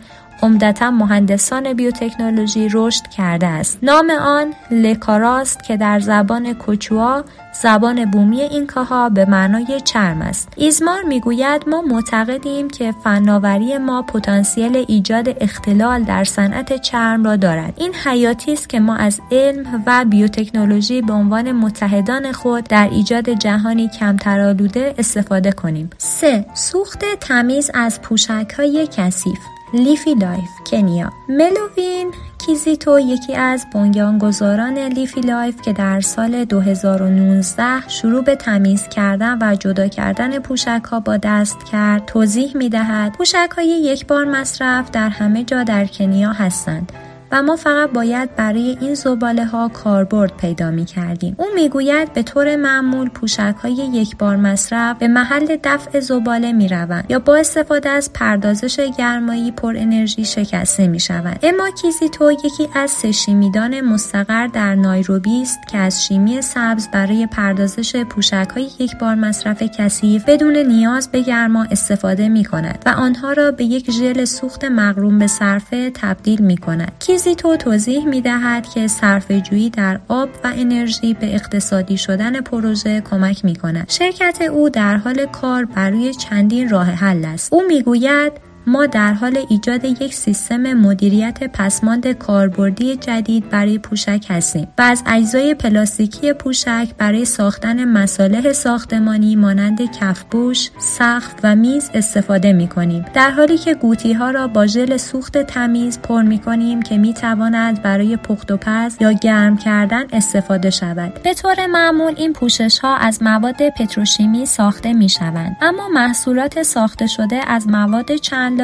عمدتا 0.45 0.91
مهندسان 0.91 1.73
بیوتکنولوژی 1.73 2.69
رشد 2.73 3.08
کرده 3.08 3.47
است. 3.47 3.79
نام 3.84 4.10
آن 4.10 4.53
لکاراست 4.71 5.63
که 5.63 5.77
در 5.77 5.99
زبان 5.99 6.53
کوچوا 6.53 7.23
زبان 7.62 8.05
بومی 8.12 8.41
اینکاها 8.41 9.10
به 9.10 9.25
معنای 9.25 9.81
چرم 9.84 10.21
است. 10.21 10.47
ایزمار 10.55 11.03
می‌گوید 11.03 11.69
ما 11.69 11.81
معتقدیم 11.81 12.67
که 12.67 12.93
فناوری 13.03 13.77
ما 13.77 14.01
پتانسیل 14.01 14.86
ایجاد 14.88 15.38
اختلال 15.41 16.03
در 16.03 16.23
صنعت 16.23 16.81
چرم 16.81 17.23
را 17.23 17.36
دارد. 17.36 17.73
این 17.77 17.93
حیاتی 18.05 18.53
است 18.53 18.69
که 18.69 18.79
ما 18.79 18.95
از 18.95 19.21
علم 19.31 19.84
و 19.86 20.05
بیوتکنولوژی 20.05 21.01
به 21.01 21.13
عنوان 21.13 21.51
متحدان 21.51 22.31
خود 22.31 22.63
در 22.63 22.89
ایجاد 22.91 23.29
جهانی 23.29 23.89
کمتر 23.89 24.39
آلوده 24.39 24.95
استفاده 24.97 25.51
کنیم. 25.51 25.89
3. 25.97 26.45
سوخت 26.53 27.05
تمیز 27.19 27.71
از 27.73 28.01
پوشک 28.01 28.53
های 28.58 28.88
کثیف. 28.97 29.39
لیفی 29.76 30.14
لایف 30.14 30.50
کنیا. 30.72 31.12
ملوین 31.30 32.12
کیزیتو 32.46 33.00
یکی 33.00 33.36
از 33.36 33.66
بنیانگذاران 33.74 34.78
لیفی 34.78 35.22
لایف 35.22 35.62
که 35.62 35.74
در 35.74 36.02
سال 36.02 36.46
2019 36.46 37.88
شروع 37.88 38.24
به 38.24 38.36
تمیز 38.36 38.88
کردن 38.88 39.38
و 39.42 39.56
جدا 39.56 39.88
کردن 39.88 40.40
پوشک 40.40 40.82
ها 40.92 41.00
با 41.00 41.18
دست 41.18 41.64
کرد 41.72 42.06
توضیح 42.06 42.58
می 42.58 42.70
دهد 42.70 43.14
پوشک 43.14 43.50
های 43.56 43.68
یک 43.68 44.08
بار 44.08 44.26
مصرف 44.26 44.92
در 44.92 45.10
همه 45.10 45.44
جا 45.44 45.64
در 45.64 45.86
کنیا 45.86 46.32
هستند. 46.32 46.92
و 47.32 47.44
ما 47.44 47.56
فقط 47.56 47.90
باید 47.90 48.36
برای 48.36 48.78
این 48.82 48.94
زباله 48.94 49.46
ها 49.46 49.68
کاربرد 49.68 50.38
پیدا 50.38 50.72
می 50.72 50.86
کردیم. 50.86 51.36
او 51.40 51.46
می‌گوید 51.56 52.14
به 52.14 52.24
طور 52.24 52.56
معمول 52.56 53.10
پوشک 53.10 53.56
های 53.64 53.74
یک 53.74 54.18
بار 54.18 54.36
مصرف 54.36 54.98
به 54.98 55.08
محل 55.08 55.58
دفع 55.64 56.00
زباله 56.00 56.52
می 56.52 56.68
روند 56.68 57.06
یا 57.10 57.20
با 57.20 57.36
استفاده 57.36 57.90
از 57.90 58.14
پردازش 58.14 58.80
گرمایی 58.98 59.52
پر 59.52 59.76
انرژی 59.78 60.26
شکسته 60.26 60.88
می 60.88 61.00
شوند. 61.00 61.40
اما 61.44 61.70
کیزیتو 61.70 62.32
یکی 62.32 62.68
از 62.76 62.92
سه 62.92 63.12
شیمیدان 63.12 63.82
مستقر 63.82 64.48
در 64.48 64.76
نایروبی 64.76 65.42
است 65.42 65.60
که 65.68 65.78
از 65.78 66.06
شیمی 66.06 66.42
سبز 66.42 66.88
برای 66.88 67.28
پردازش 67.28 67.96
پوشک 67.96 68.48
های 68.56 68.70
یک 68.80 68.98
بار 68.98 69.16
مصرف 69.16 69.64
کثیف 69.64 70.30
بدون 70.30 70.58
نیاز 70.58 71.12
به 71.12 71.22
گرما 71.22 71.64
استفاده 71.72 72.30
می 72.30 72.46
کند 72.46 72.84
و 72.86 72.90
آنها 72.90 73.34
را 73.34 73.52
به 73.52 73.64
یک 73.64 73.92
ژل 73.92 74.26
سوخت 74.26 74.66
مغروم 74.66 75.20
به 75.20 75.28
صرفه 75.28 75.90
تبدیل 75.90 76.42
می 76.42 76.58
کند. 76.58 76.92
کیزیتو 77.15 77.58
توضیح 77.58 78.06
می 78.06 78.21
دهد 78.21 78.69
که 78.69 78.88
صرف 78.88 79.32
جویی 79.32 79.69
در 79.69 79.99
آب 80.08 80.30
و 80.43 80.54
انرژی 80.56 81.13
به 81.13 81.36
اقتصادی 81.36 81.97
شدن 81.97 82.41
پروژه 82.41 83.01
کمک 83.01 83.45
می 83.45 83.56
کند. 83.56 83.89
شرکت 83.89 84.41
او 84.41 84.69
در 84.69 84.97
حال 84.97 85.25
کار 85.25 85.65
برای 85.65 86.13
چندین 86.13 86.69
راه 86.69 86.86
حل 86.86 87.25
است. 87.25 87.54
او 87.54 87.63
می 87.67 87.82
گوید 87.82 88.32
ما 88.67 88.86
در 88.86 89.13
حال 89.13 89.38
ایجاد 89.49 89.86
یک 89.86 90.13
سیستم 90.13 90.73
مدیریت 90.73 91.43
پسماند 91.43 92.12
کاربردی 92.12 92.95
جدید 92.95 93.49
برای 93.49 93.78
پوشک 93.78 94.25
هستیم 94.30 94.67
و 94.78 94.82
از 94.82 95.04
اجزای 95.06 95.54
پلاستیکی 95.54 96.34
پوشک 96.34 96.88
برای 96.97 97.25
ساختن 97.25 97.86
مصالح 97.86 98.54
ساختمانی 98.54 99.36
مانند 99.36 99.91
کفبوش، 99.99 100.69
سقف 100.80 101.34
و 101.43 101.56
میز 101.56 101.91
استفاده 101.93 102.54
می 102.54 102.67
کنیم 102.67 103.06
در 103.13 103.32
حالی 103.32 103.58
که 103.58 103.73
گوتی 103.73 104.13
ها 104.13 104.30
را 104.30 104.47
با 104.47 104.65
ژل 104.65 104.97
سوخت 104.97 105.38
تمیز 105.38 105.99
پر 105.99 106.21
می 106.21 106.39
کنیم 106.39 106.82
که 106.82 106.97
می 106.97 107.13
تواند 107.13 107.82
برای 107.82 108.17
پخت 108.17 108.51
و 108.51 108.58
پز 108.58 108.97
یا 108.99 109.12
گرم 109.12 109.58
کردن 109.58 110.04
استفاده 110.13 110.69
شود. 110.69 111.13
به 111.23 111.34
طور 111.34 111.67
معمول 111.67 112.13
این 112.17 112.34
پوشش 112.34 112.80
ها 112.80 112.95
از 112.95 113.23
مواد 113.23 113.69
پتروشیمی 113.69 114.45
ساخته 114.45 114.93
می 114.93 115.10
شوند 115.10 115.58
اما 115.62 115.88
محصولات 115.88 116.63
ساخته 116.63 117.08
شده 117.08 117.39
از 117.47 117.67
مواد 117.67 118.15
چند 118.15 118.55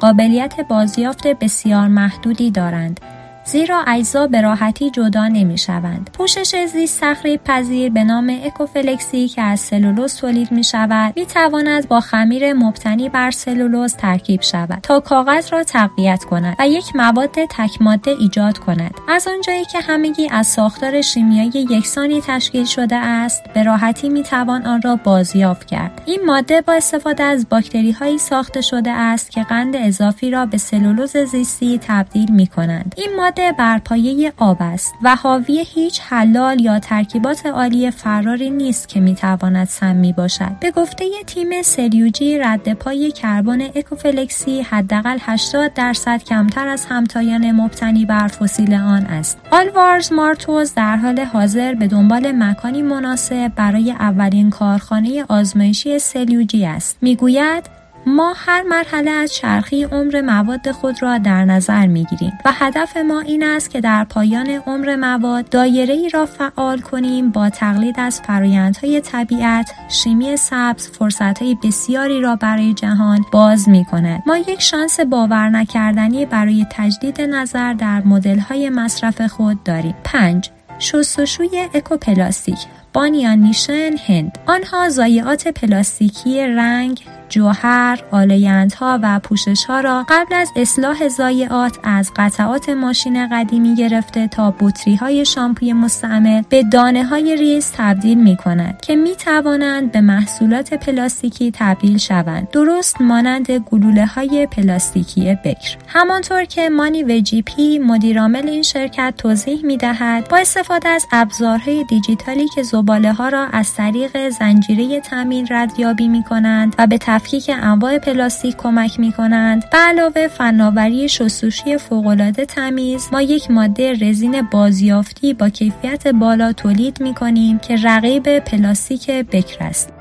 قابلیت 0.00 0.60
بازیافت 0.60 1.26
بسیار 1.26 1.88
محدودی 1.88 2.50
دارند. 2.50 3.00
زیرا 3.44 3.84
اجزا 3.86 4.26
به 4.26 4.40
راحتی 4.40 4.90
جدا 4.90 5.28
نمی 5.28 5.58
شوند. 5.58 6.10
پوشش 6.12 6.66
زیست 6.66 7.00
تخریب 7.00 7.40
پذیر 7.44 7.92
به 7.92 8.04
نام 8.04 8.40
اکوفلکسی 8.44 9.28
که 9.28 9.42
از 9.42 9.60
سلولوز 9.60 10.16
تولید 10.16 10.52
می 10.52 10.64
شود 10.64 11.12
می 11.16 11.26
تواند 11.26 11.88
با 11.88 12.00
خمیر 12.00 12.52
مبتنی 12.52 13.08
بر 13.08 13.30
سلولوز 13.30 13.94
ترکیب 13.96 14.42
شود 14.42 14.78
تا 14.82 15.00
کاغذ 15.00 15.52
را 15.52 15.64
تقویت 15.64 16.24
کند 16.24 16.56
و 16.58 16.68
یک 16.68 16.96
مواد 16.96 17.34
تکماده 17.50 18.10
ایجاد 18.20 18.58
کند. 18.58 18.94
از 19.08 19.28
آنجایی 19.28 19.64
که 19.64 19.78
همگی 19.80 20.28
از 20.30 20.46
ساختار 20.46 21.00
شیمیایی 21.00 21.66
یکسانی 21.70 22.20
تشکیل 22.20 22.64
شده 22.64 22.96
است 22.96 23.44
به 23.54 23.62
راحتی 23.62 24.08
می 24.08 24.22
توان 24.22 24.66
آن 24.66 24.82
را 24.82 24.96
بازیافت 24.96 25.66
کرد. 25.66 26.02
این 26.06 26.20
ماده 26.26 26.60
با 26.60 26.72
استفاده 26.72 27.22
از 27.22 27.48
باکتری 27.48 27.90
هایی 27.92 28.18
ساخته 28.18 28.60
شده 28.60 28.90
است 28.90 29.30
که 29.30 29.42
قند 29.42 29.76
اضافی 29.76 30.30
را 30.30 30.46
به 30.46 30.58
سلولوز 30.58 31.16
زیستی 31.16 31.78
تبدیل 31.78 32.32
می 32.32 32.46
کنند 32.46 32.94
این 32.96 33.16
ماده 33.16 33.33
ماده 33.38 33.52
بر 33.52 33.78
پایه 33.78 34.32
آب 34.36 34.56
است 34.60 34.94
و 35.02 35.16
حاوی 35.16 35.64
هیچ 35.66 36.00
حلال 36.08 36.60
یا 36.60 36.78
ترکیبات 36.78 37.46
عالی 37.46 37.90
فراری 37.90 38.50
نیست 38.50 38.88
که 38.88 39.00
می‌تواند 39.00 39.66
سمی 39.66 40.12
باشد. 40.12 40.50
به 40.60 40.70
گفته 40.70 41.04
تیم 41.26 41.62
سریوجی 41.62 42.38
رد 42.38 42.72
پای 42.72 43.12
کربن 43.12 43.60
اکوفلکسی 43.62 44.62
حداقل 44.62 45.18
80 45.20 45.74
درصد 45.74 46.22
کمتر 46.22 46.68
از 46.68 46.86
همتایان 46.86 47.52
مبتنی 47.52 48.04
بر 48.04 48.28
فسیل 48.28 48.74
آن 48.74 49.06
است. 49.06 49.38
آلوارز 49.50 50.12
مارتوز 50.12 50.74
در 50.74 50.96
حال 50.96 51.20
حاضر 51.20 51.74
به 51.74 51.86
دنبال 51.86 52.32
مکانی 52.32 52.82
مناسب 52.82 53.52
برای 53.56 53.90
اولین 53.90 54.50
کارخانه 54.50 55.24
آزمایشی 55.28 55.98
سلیوجی 55.98 56.66
است. 56.66 56.98
می‌گوید 57.00 57.73
ما 58.06 58.34
هر 58.36 58.62
مرحله 58.62 59.10
از 59.10 59.34
چرخی 59.34 59.84
عمر 59.84 60.20
مواد 60.20 60.70
خود 60.70 61.02
را 61.02 61.18
در 61.18 61.44
نظر 61.44 61.86
می 61.86 62.04
گیریم 62.04 62.32
و 62.44 62.52
هدف 62.52 62.96
ما 62.96 63.20
این 63.20 63.42
است 63.42 63.70
که 63.70 63.80
در 63.80 64.04
پایان 64.04 64.48
عمر 64.50 64.96
مواد 64.96 65.48
دایره 65.48 65.94
ای 65.94 66.08
را 66.08 66.26
فعال 66.26 66.80
کنیم 66.80 67.30
با 67.30 67.50
تقلید 67.50 68.00
از 68.00 68.20
فرایندهای 68.20 69.00
طبیعت 69.00 69.72
شیمی 69.88 70.36
سبز 70.36 70.88
فرصتهای 70.88 71.56
بسیاری 71.62 72.20
را 72.20 72.36
برای 72.36 72.74
جهان 72.74 73.24
باز 73.32 73.68
می 73.68 73.84
کند 73.84 74.22
ما 74.26 74.36
یک 74.36 74.60
شانس 74.60 75.00
باور 75.00 75.48
نکردنی 75.48 76.26
برای 76.26 76.66
تجدید 76.70 77.20
نظر 77.20 77.72
در 77.72 78.02
مدل 78.02 78.38
های 78.38 78.70
مصرف 78.70 79.20
خود 79.20 79.62
داریم. 79.62 79.94
5 80.04 80.50
شستشوی 80.78 81.68
اکوپلاستیک 81.74 82.58
بانیان 82.92 83.38
نیشن 83.38 83.90
هند. 84.06 84.38
آنها 84.46 84.88
ضایعات 84.88 85.48
پلاستیکی 85.48 86.42
رنگ 86.46 87.04
جوهر، 87.34 88.00
آلاینده‌ها 88.10 88.98
و 89.02 89.20
پوشش 89.20 89.70
را 89.70 90.06
قبل 90.08 90.34
از 90.34 90.50
اصلاح 90.56 91.08
ضایعات 91.08 91.78
از 91.82 92.12
قطعات 92.16 92.68
ماشین 92.68 93.28
قدیمی 93.28 93.74
گرفته 93.74 94.28
تا 94.28 94.54
بطری 94.60 94.94
های 94.94 95.24
شامپوی 95.24 95.72
مستعمل 95.72 96.42
به 96.48 96.62
دانه 96.62 97.04
های 97.04 97.36
ریز 97.36 97.72
تبدیل 97.72 98.18
می 98.18 98.36
کند 98.36 98.80
که 98.80 98.96
می 98.96 99.16
توانند 99.16 99.92
به 99.92 100.00
محصولات 100.00 100.74
پلاستیکی 100.74 101.50
تبدیل 101.54 101.98
شوند. 101.98 102.50
درست 102.50 103.00
مانند 103.00 103.50
گلوله 103.50 104.06
های 104.06 104.46
پلاستیکی 104.46 105.38
بکر. 105.44 105.76
همانطور 105.86 106.44
که 106.44 106.68
مانی 106.68 107.02
و 107.02 107.20
جی 107.20 107.42
پی 107.42 107.78
مدیرعامل 107.78 108.48
این 108.48 108.62
شرکت 108.62 109.14
توضیح 109.18 109.64
می 109.64 109.76
دهد 109.76 110.28
با 110.28 110.36
استفاده 110.36 110.88
از 110.88 111.06
ابزارهای 111.12 111.84
دیجیتالی 111.84 112.48
که 112.48 112.62
زباله 112.62 113.12
ها 113.12 113.28
را 113.28 113.46
از 113.46 113.74
طریق 113.74 114.28
زنجیره 114.28 115.00
تامین 115.00 115.46
ردیابی 115.50 116.08
می 116.08 116.22
کنند 116.22 116.74
و 116.78 116.86
به 116.86 116.98
تفکیک 117.24 117.50
انواع 117.62 117.98
پلاستیک 117.98 118.56
کمک 118.56 119.00
می 119.00 119.12
کنند 119.12 119.70
به 119.70 119.78
علاوه 119.78 120.28
فناوری 120.28 121.08
شستشوی 121.08 121.78
فوقالعاده 121.78 122.44
تمیز 122.44 123.08
ما 123.12 123.22
یک 123.22 123.50
ماده 123.50 123.92
رزین 123.92 124.42
بازیافتی 124.42 125.34
با 125.34 125.48
کیفیت 125.48 126.08
بالا 126.08 126.52
تولید 126.52 127.02
می 127.02 127.14
کنیم 127.14 127.58
که 127.58 127.76
رقیب 127.76 128.38
پلاستیک 128.38 129.10
بکر 129.10 129.64
است. 129.64 129.93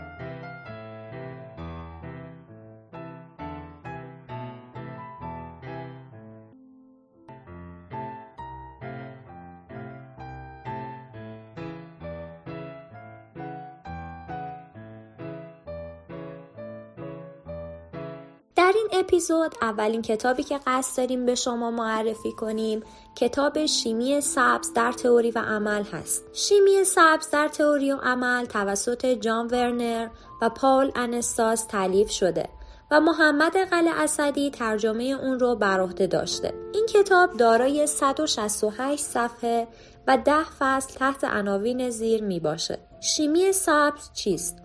اپیزود 18.93 19.55
اولین 19.61 20.01
کتابی 20.01 20.43
که 20.43 20.59
قصد 20.67 20.97
داریم 20.97 21.25
به 21.25 21.35
شما 21.35 21.71
معرفی 21.71 22.31
کنیم 22.31 22.83
کتاب 23.15 23.65
شیمی 23.65 24.21
سبز 24.21 24.73
در 24.73 24.91
تئوری 24.91 25.31
و 25.31 25.39
عمل 25.39 25.83
هست. 25.83 26.23
شیمی 26.33 26.83
سبز 26.83 27.29
در 27.29 27.47
تئوری 27.47 27.91
و 27.91 27.97
عمل 28.03 28.45
توسط 28.45 29.05
جان 29.05 29.47
ورنر 29.47 30.07
و 30.41 30.49
پاول 30.49 30.91
انستاس 30.95 31.65
تعلیف 31.65 32.09
شده 32.09 32.49
و 32.91 32.99
محمد 32.99 33.57
قل 33.57 33.87
اسدی 33.87 34.49
ترجمه 34.49 35.03
اون 35.03 35.39
رو 35.39 35.55
بر 35.55 35.79
عهده 35.79 36.07
داشته. 36.07 36.53
این 36.73 36.85
کتاب 36.85 37.37
دارای 37.37 37.87
168 37.87 39.03
صفحه 39.03 39.67
و 40.07 40.17
10 40.17 40.33
فصل 40.59 40.93
تحت 40.93 41.23
عناوین 41.23 41.89
زیر 41.89 42.23
می 42.23 42.39
باشه. 42.39 42.79
شیمی 43.01 43.51
سبز 43.51 44.13
چیست؟ 44.13 44.57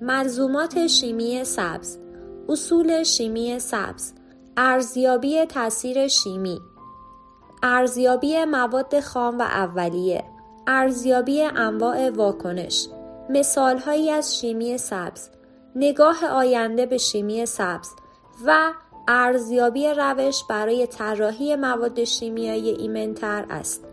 ملزومات 0.00 0.86
شیمی 0.86 1.44
سبز 1.44 2.03
اصول 2.48 3.02
شیمی 3.02 3.58
سبز. 3.58 4.12
ارزیابی 4.56 5.44
تاثیر 5.44 6.08
شیمی. 6.08 6.60
ارزیابی 7.62 8.44
مواد 8.44 9.00
خام 9.00 9.38
و 9.38 9.42
اولیه. 9.42 10.24
ارزیابی 10.66 11.42
انواع 11.42 12.10
واکنش. 12.10 12.88
مثالهایی 13.30 14.10
از 14.10 14.40
شیمی 14.40 14.78
سبز. 14.78 15.28
نگاه 15.76 16.26
آینده 16.26 16.86
به 16.86 16.98
شیمی 16.98 17.46
سبز 17.46 17.88
و 18.46 18.72
ارزیابی 19.08 19.88
روش 19.88 20.44
برای 20.48 20.86
طراحی 20.86 21.56
مواد 21.56 22.04
شیمیایی 22.04 22.70
ایمنتر 22.70 23.46
است. 23.50 23.84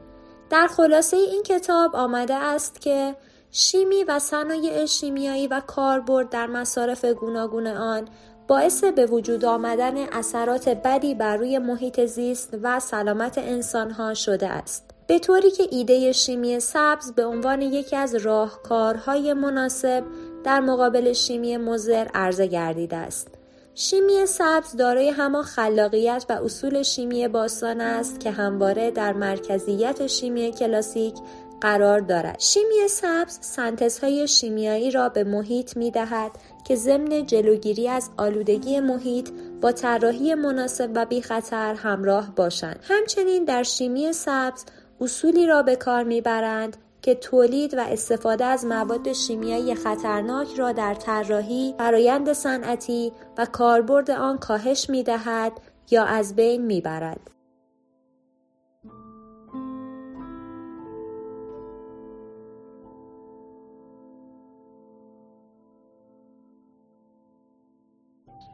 در 0.49 0.67
خلاصه 0.67 1.17
این 1.17 1.43
کتاب 1.43 1.95
آمده 1.95 2.35
است 2.35 2.81
که 2.81 3.15
شیمی 3.51 4.03
و 4.03 4.19
صنایع 4.19 4.85
شیمیایی 4.85 5.47
و 5.47 5.59
کاربرد 5.59 6.29
در 6.29 6.47
مصارف 6.47 7.05
گوناگون 7.05 7.67
آن 7.67 8.07
باعث 8.47 8.84
به 8.84 9.06
وجود 9.06 9.45
آمدن 9.45 9.97
اثرات 9.97 10.69
بدی 10.69 11.15
بر 11.15 11.38
روی 11.38 11.60
محیط 11.60 12.06
زیست 12.06 12.58
و 12.63 12.80
سلامت 12.80 13.38
انسانها 13.38 14.13
شده 14.13 14.47
است. 14.47 14.91
به 15.08 15.19
طوری 15.19 15.51
که 15.51 15.63
ایده 15.71 16.12
شیمی 16.12 16.60
سبز 16.60 17.12
به 17.12 17.25
عنوان 17.25 17.62
یکی 17.62 17.95
از 17.95 18.15
راهکارهای 18.15 19.34
مناسب 19.34 20.04
در 20.43 20.60
مقابل 20.60 21.13
شیمی 21.13 21.58
مزر 21.58 22.08
عرضه 22.13 22.47
گردیده 22.47 22.97
است. 22.97 23.27
شیمی 23.75 24.25
سبز 24.25 24.75
دارای 24.75 25.10
همان 25.10 25.43
خلاقیت 25.43 26.25
و 26.30 26.34
اصول 26.34 26.84
شیمی 26.84 27.27
باستان 27.27 27.82
است 27.82 28.19
که 28.19 28.32
همواره 28.32 28.91
در 28.91 29.13
مرکزیت 29.13 30.08
شیمی 30.08 30.51
کلاسیک 30.51 31.15
قرار 31.62 32.00
دارد. 32.00 32.39
شیمی 32.39 32.88
سبز 32.89 33.38
سنتزهای 33.41 34.28
شیمیایی 34.28 34.91
را 34.91 35.10
به 35.10 35.24
محیط 35.24 35.78
می 35.78 35.91
دهد 35.91 36.32
که 36.67 36.76
ضمن 36.76 37.26
جلوگیری 37.26 37.88
از 37.88 38.10
آلودگی 38.17 38.80
محیط 38.80 39.30
با 39.62 39.71
طراحی 39.71 40.36
مناسب 40.36 40.91
و 40.95 41.06
بی 41.06 41.21
خطر 41.21 41.74
همراه 41.74 42.36
باشند. 42.36 42.80
همچنین 42.84 43.45
در 43.45 43.63
شیمی 43.63 44.13
سبز 44.13 44.65
اصولی 45.02 45.47
را 45.47 45.62
به 45.62 45.76
کار 45.76 46.04
می‌برند 46.04 46.78
که 47.02 47.15
تولید 47.15 47.74
و 47.74 47.80
استفاده 47.80 48.45
از 48.45 48.65
مواد 48.65 49.13
شیمیایی 49.13 49.76
خطرناک 49.76 50.47
را 50.58 50.71
در 50.71 50.93
طراحی، 50.93 51.76
فرایند 51.78 52.34
صنعتی 52.34 53.12
و 53.38 53.45
کاربرد 53.45 54.12
آن 54.12 54.38
کاهش 54.38 54.89
می‌دهد 54.89 55.52
یا 55.91 56.04
از 56.04 56.36
بین 56.36 56.65
می‌برد. 56.65 57.32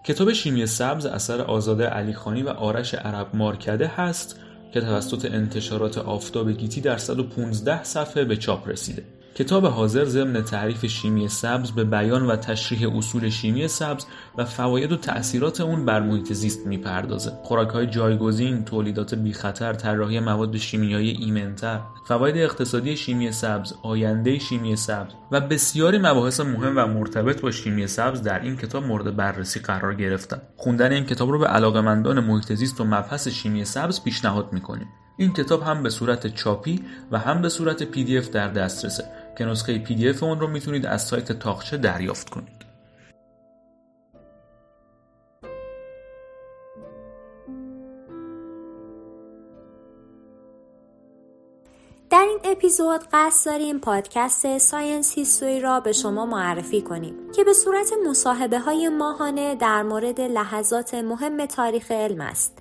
کتاب 0.08 0.34
شیمی 0.34 0.65
سبز 0.65 1.06
اثر 1.06 1.41
آزاده 1.41 1.86
علیخانی 1.86 2.43
و 2.43 2.50
آرش 2.50 2.93
عرب 2.93 3.28
مارکده 3.34 3.88
هست 3.88 4.39
که 4.74 4.82
توسط 4.82 5.26
انتشارات 5.26 5.98
آفتاب 5.98 6.52
گیتی 6.52 6.82
در 6.82 6.98
115 6.98 7.84
صفحه 7.84 8.24
به 8.24 8.38
چاپ 8.38 8.70
رسیده. 8.70 9.04
کتاب 9.38 9.65
حاضر 9.65 10.06
ضمن 10.06 10.41
تعریف 10.41 10.86
شیمی 10.86 11.28
سبز 11.28 11.71
به 11.71 11.84
بیان 11.84 12.26
و 12.26 12.36
تشریح 12.36 12.97
اصول 12.97 13.30
شیمی 13.30 13.67
سبز 13.67 14.06
و 14.38 14.45
فواید 14.45 14.91
و 14.91 14.97
تأثیرات 14.97 15.62
اون 15.62 15.86
بر 15.86 16.02
محیط 16.02 16.34
زیست 16.34 16.67
می‌پردازه. 16.67 17.32
های 17.73 17.88
جایگزین، 17.88 18.65
تولیدات 18.65 19.15
بی 19.15 19.34
خطر، 19.34 19.73
طراحی 19.73 20.19
مواد 20.19 20.58
شیمیایی 20.58 21.12
ایمنتر، 21.12 21.80
فواید 22.08 22.38
اقتصادی 22.38 22.97
شیمی 22.97 23.32
سبز، 23.32 23.73
آینده 23.84 24.39
شیمی 24.39 24.76
سبز 24.76 25.13
و 25.32 25.41
بسیاری 25.41 25.97
مباحث 25.97 26.39
مهم 26.39 26.73
و 26.78 26.88
مرتبط 26.88 27.41
با 27.41 27.52
شیمی 27.52 27.88
سبز 27.88 28.21
در 28.21 28.41
این 28.41 28.58
کتاب 28.58 28.86
مورد 28.86 29.15
بررسی 29.15 29.60
قرار 29.60 29.95
گرفتن. 29.95 30.41
خوندن 30.56 30.91
این 30.91 31.06
کتاب 31.06 31.30
رو 31.30 31.39
به 31.39 31.47
علاقمندان 31.47 32.19
محیط 32.19 32.54
زیست 32.54 32.82
و 32.82 32.84
مبحث 32.84 33.28
شیمی 33.28 33.65
سبز 33.65 34.04
پیشنهاد 34.04 34.54
می‌کنیم. 34.54 34.88
این 35.19 35.34
کتاب 35.34 35.63
هم 35.63 35.84
به 35.84 35.89
صورت 35.89 36.36
چاپی 36.36 36.82
و 37.12 37.19
هم 37.19 37.41
به 37.41 37.50
صورت 37.50 37.84
پی 37.84 38.04
دی 38.04 38.17
اف 38.17 38.30
در 38.30 38.47
دسترسه 38.47 39.04
که 39.38 39.45
نسخه 39.45 39.80
پی 39.80 39.95
دی 39.95 40.10
اف 40.10 40.23
اون 40.23 40.39
رو 40.39 40.47
می‌تونید 40.47 40.86
از 40.86 41.02
سایت 41.02 41.32
طاقچه 41.32 41.78
دریافت 41.78 42.30
کنید. 42.30 42.67
در 52.10 52.26
این 52.28 52.39
اپیزود 52.43 53.02
قصد 53.13 53.52
داریم 53.52 53.80
پادکست 53.80 54.58
Science 54.58 55.13
History 55.13 55.60
را 55.60 55.80
به 55.80 55.91
شما 55.91 56.26
معرفی 56.26 56.82
کنیم 56.82 57.32
که 57.36 57.43
به 57.43 57.54
صورت 57.54 57.89
مصاحبه 58.10 58.60
های 58.60 58.89
ماهانه 58.89 59.56
در 59.56 59.84
مورد 59.84 60.21
لحظات 60.21 60.93
مهم 60.93 61.45
تاریخ 61.45 61.91
علم 61.91 62.21
است 62.21 62.58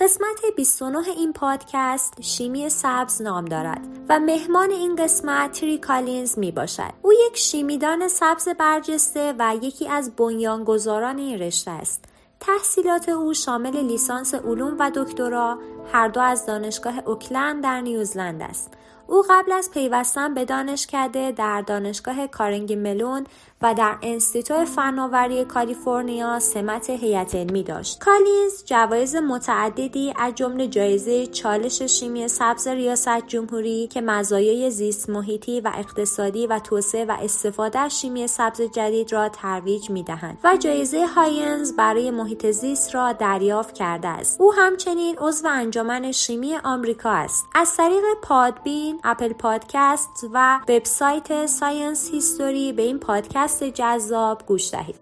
قسمت 0.00 0.40
29 0.56 1.08
این 1.10 1.32
پادکست 1.32 2.22
شیمی 2.22 2.68
سبز 2.68 3.22
نام 3.22 3.44
دارد 3.44 3.80
و 4.08 4.20
مهمان 4.20 4.70
این 4.70 4.96
قسمت 4.96 5.60
تری 5.60 5.78
کالینز 5.78 6.38
می 6.38 6.52
باشد. 6.52 6.92
او 7.02 7.12
یک 7.12 7.36
شیمیدان 7.36 8.08
سبز 8.08 8.48
برجسته 8.48 9.34
و 9.38 9.56
یکی 9.62 9.88
از 9.88 10.16
بنیانگذاران 10.16 11.18
این 11.18 11.38
رشته 11.38 11.70
است. 11.70 12.04
تحصیلات 12.40 13.08
او 13.08 13.34
شامل 13.34 13.76
لیسانس 13.76 14.34
علوم 14.34 14.76
و 14.78 14.90
دکترا 14.94 15.58
هر 15.92 16.08
دو 16.08 16.20
از 16.20 16.46
دانشگاه 16.46 16.98
اوکلند 17.06 17.62
در 17.62 17.80
نیوزلند 17.80 18.42
است. 18.42 18.70
او 19.06 19.24
قبل 19.30 19.52
از 19.52 19.70
پیوستن 19.70 20.34
به 20.34 20.44
دانشکده 20.44 21.32
در 21.32 21.60
دانشگاه 21.60 22.26
کارنگی 22.26 22.76
ملون 22.76 23.26
و 23.62 23.74
در 23.74 23.96
انستیتو 24.02 24.64
فناوری 24.64 25.44
کالیفرنیا 25.44 26.38
سمت 26.38 26.90
هیئت 26.90 27.34
علمی 27.34 27.62
داشت. 27.62 27.98
کالینز 27.98 28.64
جوایز 28.64 29.16
متعددی 29.16 30.14
از 30.18 30.34
جمله 30.34 30.66
جایزه 30.68 31.26
چالش 31.26 31.82
شیمی 31.82 32.28
سبز 32.28 32.68
ریاست 32.68 33.26
جمهوری 33.26 33.86
که 33.86 34.00
مزایای 34.00 34.70
زیست 34.70 35.10
محیطی 35.10 35.60
و 35.60 35.72
اقتصادی 35.74 36.46
و 36.46 36.58
توسعه 36.58 37.04
و 37.04 37.16
استفاده 37.22 37.78
از 37.78 38.00
شیمی 38.00 38.26
سبز 38.26 38.60
جدید 38.60 39.12
را 39.12 39.28
ترویج 39.28 39.90
می‌دهند 39.90 40.38
و 40.44 40.56
جایزه 40.56 41.06
هاینز 41.06 41.72
برای 41.72 42.10
محیط 42.10 42.50
زیست 42.50 42.94
را 42.94 43.12
دریافت 43.12 43.74
کرده 43.74 44.08
است. 44.08 44.40
او 44.40 44.54
همچنین 44.54 45.16
عضو 45.18 45.48
انجمن 45.48 46.12
شیمی 46.12 46.56
آمریکا 46.64 47.10
است. 47.10 47.46
از 47.54 47.76
طریق 47.76 48.04
Podbean، 48.22 49.00
Apple 49.04 49.32
Podcast 49.32 50.26
و 50.32 50.60
وبسایت 50.68 51.46
Science 51.46 52.10
History 52.10 52.72
به 52.72 52.82
این 52.82 52.98
پادکست 52.98 53.47
پادکست 53.48 53.64
جذاب 53.64 54.42
گوش 54.46 54.70
دهید. 54.70 55.00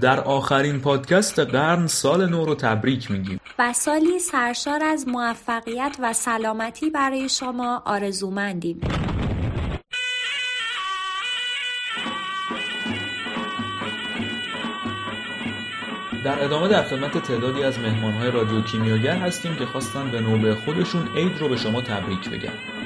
در 0.00 0.20
آخرین 0.20 0.80
پادکست 0.80 1.38
قرن 1.38 1.86
سال 1.86 2.28
نو 2.30 2.44
رو 2.44 2.54
تبریک 2.54 3.10
میگیم 3.10 3.40
و 3.58 3.72
سالی 3.72 4.18
سرشار 4.18 4.84
از 4.84 5.08
موفقیت 5.08 5.96
و 6.02 6.12
سلامتی 6.12 6.90
برای 6.90 7.28
شما 7.28 7.82
آرزومندیم. 7.86 8.80
در 16.24 16.44
ادامه 16.44 16.68
در 16.68 16.82
خدمت 16.82 17.18
تعدادی 17.18 17.62
از 17.64 17.78
مهمانهای 17.78 18.30
رادیو 18.30 18.62
کیمیاگر 18.62 19.16
هستیم 19.16 19.56
که 19.56 19.66
خواستن 19.66 20.10
به 20.10 20.20
نوبه 20.20 20.54
خودشون 20.54 21.16
عید 21.16 21.38
رو 21.38 21.48
به 21.48 21.56
شما 21.56 21.80
تبریک 21.80 22.28
بگن 22.28 22.79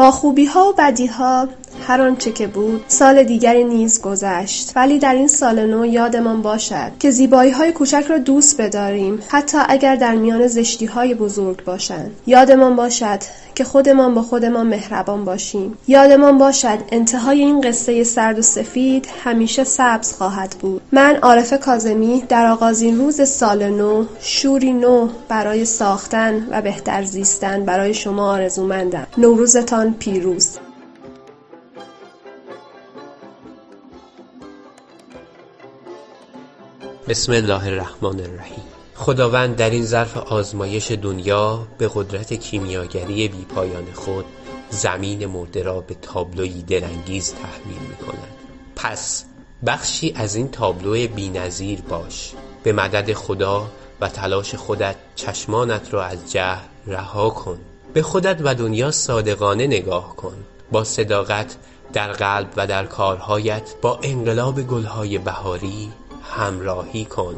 با 0.00 0.10
خوبی 0.10 0.44
ها 0.44 0.68
و 0.68 0.72
بدی 0.78 1.06
ها 1.06 1.48
هر 1.86 2.00
آنچه 2.00 2.32
که 2.32 2.46
بود 2.46 2.84
سال 2.88 3.22
دیگری 3.22 3.64
نیز 3.64 4.00
گذشت. 4.00 4.72
ولی 4.76 4.98
در 4.98 5.14
این 5.14 5.28
سال 5.28 5.66
نو 5.66 5.86
یادمان 5.86 6.42
باشد 6.42 6.92
که 6.98 7.10
زیبایی 7.10 7.50
های 7.50 7.72
کوچک 7.72 8.04
را 8.08 8.18
دوست 8.18 8.60
بداریم 8.60 9.18
حتی 9.28 9.58
اگر 9.68 9.96
در 9.96 10.14
میان 10.14 10.46
زشتی 10.46 10.86
های 10.86 11.14
بزرگ 11.14 11.64
باشند. 11.64 12.10
یادمان 12.26 12.76
باشد 12.76 13.18
که 13.54 13.64
خودمان 13.64 14.14
با 14.14 14.22
خودمان 14.22 14.66
مهربان 14.66 15.24
باشیم. 15.24 15.78
یادمان 15.88 16.38
باشد 16.38 16.78
انتهای 16.92 17.40
این 17.40 17.60
قصه 17.60 18.04
سرد 18.04 18.38
و 18.38 18.42
سفید 18.42 19.08
همیشه 19.24 19.64
سبز 19.64 20.12
خواهد 20.12 20.56
بود. 20.60 20.82
من 20.92 21.16
عارف 21.16 21.60
کازمی 21.60 22.24
در 22.28 22.46
آغازین 22.46 22.98
روز 22.98 23.28
سال 23.28 23.70
نو 23.70 24.04
شوری 24.20 24.72
نو 24.72 25.08
برای 25.28 25.64
ساختن 25.64 26.46
و 26.50 26.62
بهتر 26.62 27.02
زیستن 27.02 27.64
برای 27.64 27.94
شما 27.94 28.32
آرزومندم. 28.32 29.06
نوروزتان 29.18 29.94
پیروز. 29.98 30.58
بسم 37.10 37.32
الله 37.32 37.66
الرحمن 37.66 38.20
الرحیم. 38.20 38.64
خداوند 38.94 39.56
در 39.56 39.70
این 39.70 39.84
ظرف 39.84 40.16
آزمایش 40.16 40.90
دنیا 40.90 41.66
به 41.78 41.90
قدرت 41.94 42.32
کیمیاگری 42.32 43.28
بیپایان 43.28 43.92
خود 43.94 44.24
زمین 44.70 45.26
مرده 45.26 45.62
را 45.62 45.80
به 45.80 45.94
تابلوی 45.94 46.62
درنگیز 46.62 47.34
تحویل 47.34 47.88
می 47.88 47.96
کند 47.96 48.28
پس 48.76 49.24
بخشی 49.66 50.12
از 50.16 50.34
این 50.34 50.48
تابلو 50.50 51.08
بینظیر 51.08 51.80
باش. 51.80 52.32
به 52.62 52.72
مدد 52.72 53.12
خدا 53.12 53.66
و 54.00 54.08
تلاش 54.08 54.54
خودت 54.54 54.96
چشمانت 55.14 55.94
را 55.94 56.04
از 56.04 56.32
جهل 56.32 56.64
رها 56.86 57.30
کن. 57.30 57.58
به 57.94 58.02
خودت 58.02 58.40
و 58.44 58.54
دنیا 58.54 58.90
صادقانه 58.90 59.66
نگاه 59.66 60.16
کن. 60.16 60.36
با 60.72 60.84
صداقت 60.84 61.56
در 61.92 62.12
قلب 62.12 62.48
و 62.56 62.66
در 62.66 62.86
کارهایت 62.86 63.74
با 63.82 64.00
انقلاب 64.02 64.62
گلهای 64.62 65.18
بهاری 65.18 65.92
همراهی 66.30 67.04
کن. 67.04 67.36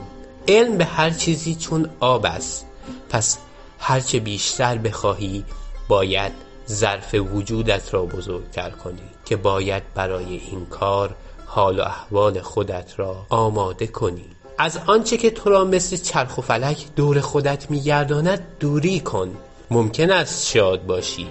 علم 0.48 0.78
به 0.78 0.84
هر 0.84 1.10
چیزی 1.10 1.54
چون 1.54 1.90
آب 2.00 2.26
است. 2.26 2.66
پس 3.10 3.38
هرچه 3.78 4.20
بیشتر 4.20 4.78
بخواهی 4.78 5.44
باید 5.88 6.32
ظرف 6.68 7.14
وجودت 7.14 7.94
را 7.94 8.04
بزرگتر 8.04 8.70
کنی 8.70 9.02
که 9.24 9.36
باید 9.36 9.82
برای 9.94 10.40
این 10.50 10.66
کار 10.66 11.14
حال 11.46 11.78
و 11.78 11.82
احوال 11.82 12.40
خودت 12.40 12.92
را 12.96 13.26
آماده 13.28 13.86
کنی. 13.86 14.24
از 14.58 14.78
آنچه 14.86 15.16
که 15.16 15.30
تو 15.30 15.50
را 15.50 15.64
مثل 15.64 15.96
چرخ 15.96 16.38
و 16.38 16.42
فلک 16.42 16.86
دور 16.96 17.20
خودت 17.20 17.70
میگرداند 17.70 18.46
دوری 18.60 19.00
کن. 19.00 19.36
ممکن 19.70 20.10
است 20.10 20.46
شاد 20.46 20.86
باشی. 20.86 21.26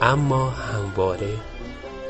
اما 0.00 0.50
همواره 0.50 1.34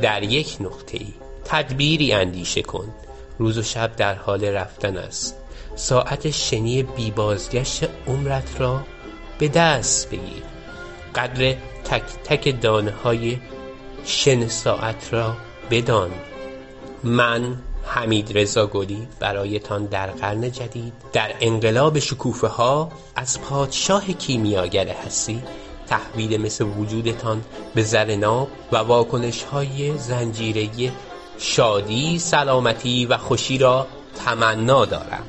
در 0.03 0.23
یک 0.23 0.57
نقطه 0.61 0.99
ای 0.99 1.15
تدبیری 1.45 2.13
اندیشه 2.13 2.63
کن. 2.63 2.95
روز 3.39 3.59
و 3.59 3.63
شب 3.63 3.97
در 3.97 4.15
حال 4.15 4.45
رفتن 4.45 4.97
است. 4.97 5.37
ساعت 5.77 6.31
شنی 6.31 6.83
بی 6.83 7.11
بازگشت 7.11 7.85
عمرت 8.07 8.61
را 8.61 8.83
به 9.39 9.49
دست 9.49 10.11
بگیر. 10.11 10.43
قدر 11.15 11.55
تک 11.85 12.03
تک 12.25 12.61
دانه 12.61 12.91
های 12.91 13.39
شن 14.05 14.49
ساعت 14.49 15.09
را 15.13 15.37
بدان. 15.71 16.11
من 17.05 17.57
حمید 17.85 18.39
رضا 18.39 18.67
گلی 18.67 19.09
برایتان 19.21 19.87
در 19.87 20.07
قرن 20.07 20.53
جدید 20.53 20.93
در 21.13 21.35
انقلاب 21.41 21.99
شکوفه 21.99 22.47
ها 22.47 22.93
از 23.17 23.41
پادشاه 23.41 24.13
کیمیاگر 24.13 24.89
هستی 24.89 25.43
تحویل 25.87 26.43
مثل 26.43 26.65
وجودتان 26.65 27.45
به 27.75 27.83
زر 27.83 28.17
ناب 28.17 28.49
و 28.73 28.77
واکنش 28.77 29.43
های 29.43 29.99
زنجیره 29.99 30.91
شادی، 31.39 32.19
سلامتی 32.19 33.07
و 33.07 33.17
خوشی 33.17 33.59
را 33.59 33.87
تمنا 34.25 34.85
دارم. 34.85 35.23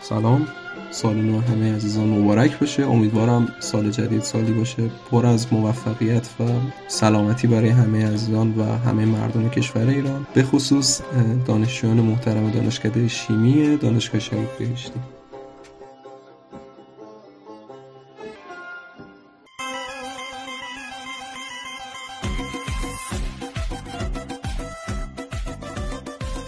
سلام. 0.00 0.48
سال 0.90 1.14
نو 1.14 1.40
همه 1.40 1.74
عزیزان 1.74 2.08
مبارک 2.08 2.58
باشه. 2.58 2.82
امیدوارم 2.82 3.54
سال 3.60 3.90
جدید 3.90 4.22
سالی 4.22 4.52
باشه 4.52 4.90
پر 5.10 5.26
از 5.26 5.52
موفقیت 5.52 6.28
و 6.40 6.44
سلامتی 6.88 7.46
برای 7.46 7.68
همه 7.68 8.06
عزیزان 8.06 8.54
و 8.58 8.62
همه 8.64 9.04
مردم 9.04 9.48
کشور 9.48 9.88
ایران. 9.88 10.26
به 10.34 10.42
خصوص 10.42 11.00
دانشجویان 11.46 11.96
محترم 11.96 12.50
دانشکده 12.50 13.08
شیمی 13.08 13.76
دانشگاه 13.76 14.20
شهید 14.20 14.58
بهشتی. 14.58 15.13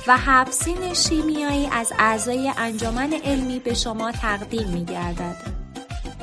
و 0.09 0.17
حبسین 0.17 0.95
شیمیایی 0.95 1.69
از 1.73 1.93
اعضای 1.99 2.53
انجمن 2.59 3.13
علمی 3.25 3.59
به 3.59 3.75
شما 3.75 4.13
تقدیم 4.13 4.69
می 4.69 4.85
گردد. 4.85 5.37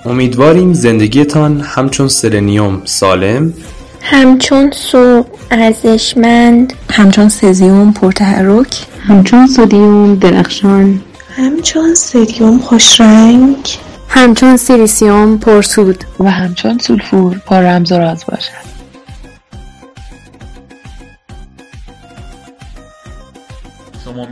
امیدواریم 0.06 0.74
زندگیتان 0.74 1.62
همچون 1.62 2.08
سلنیوم 2.08 2.82
سالم 2.86 3.54
همچون 4.02 4.72
صبح 4.72 5.28
ارزشمند 5.52 6.74
همچون 6.90 7.30
سزیوم 7.30 7.94
پرتحرک 7.94 8.86
همچون 9.08 9.48
سودیوم 9.48 10.16
درخشان 10.16 11.02
همچون 11.36 11.96
سریوم 11.96 12.60
خوشرنگ 12.60 13.78
همچون 14.10 14.58
سیلیسیوم 14.58 15.38
پرسود 15.38 16.04
و 16.20 16.32
همچون 16.32 16.78
سولفور 16.78 17.42
پر 17.46 17.60
رمز 17.60 17.92
و 17.92 17.98
راز 17.98 18.26
باشد 18.28 18.73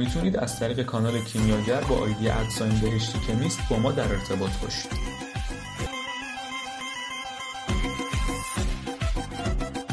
می‌تونید 0.01 0.37
از 0.37 0.59
طریق 0.59 0.81
کانال 0.81 1.19
کیمیاگر 1.19 1.81
با 1.81 1.95
آیدی 1.95 2.29
at 2.29 2.46
sign 2.46 2.79
بهشتی 2.79 3.19
chemist 3.27 3.59
با 3.69 3.77
ما 3.77 3.91
در 3.91 4.07
ارتباط 4.07 4.51
باشید. 4.61 4.91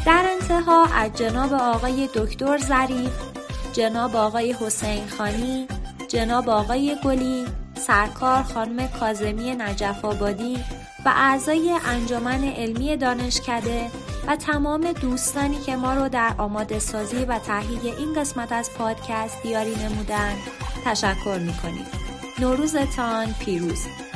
در 0.07 0.25
انتها 0.41 0.85
از 0.85 1.11
جناب 1.15 1.53
آقای 1.53 2.09
دکتر 2.15 2.59
ظریف 2.59 3.13
جناب 3.73 4.17
آقای 4.17 4.53
حسین 4.53 5.09
خانی 5.09 5.67
جناب 6.09 6.49
آقای 6.49 6.97
گلی 7.05 7.45
سرکار 7.75 8.43
خانم 8.43 8.89
کازمی 8.89 9.55
نجف 9.55 10.05
آبادی 10.05 10.57
و 11.05 11.13
اعضای 11.17 11.77
انجمن 11.87 12.45
علمی 12.45 12.97
دانشکده 12.97 13.87
و 14.29 14.37
تمام 14.37 14.93
دوستانی 14.93 15.61
که 15.61 15.77
ما 15.77 15.95
رو 15.95 16.09
در 16.09 16.35
آماده 16.39 16.79
سازی 16.79 17.25
و 17.25 17.39
تهیه 17.39 17.99
این 17.99 18.15
قسمت 18.15 18.53
از 18.53 18.71
پادکست 18.79 19.43
دیاری 19.43 19.75
نمودن. 19.77 20.35
تشکر 20.85 21.39
می‌کنیم. 21.39 21.87
نوروزتان 22.39 23.35
پیروز. 23.41 24.08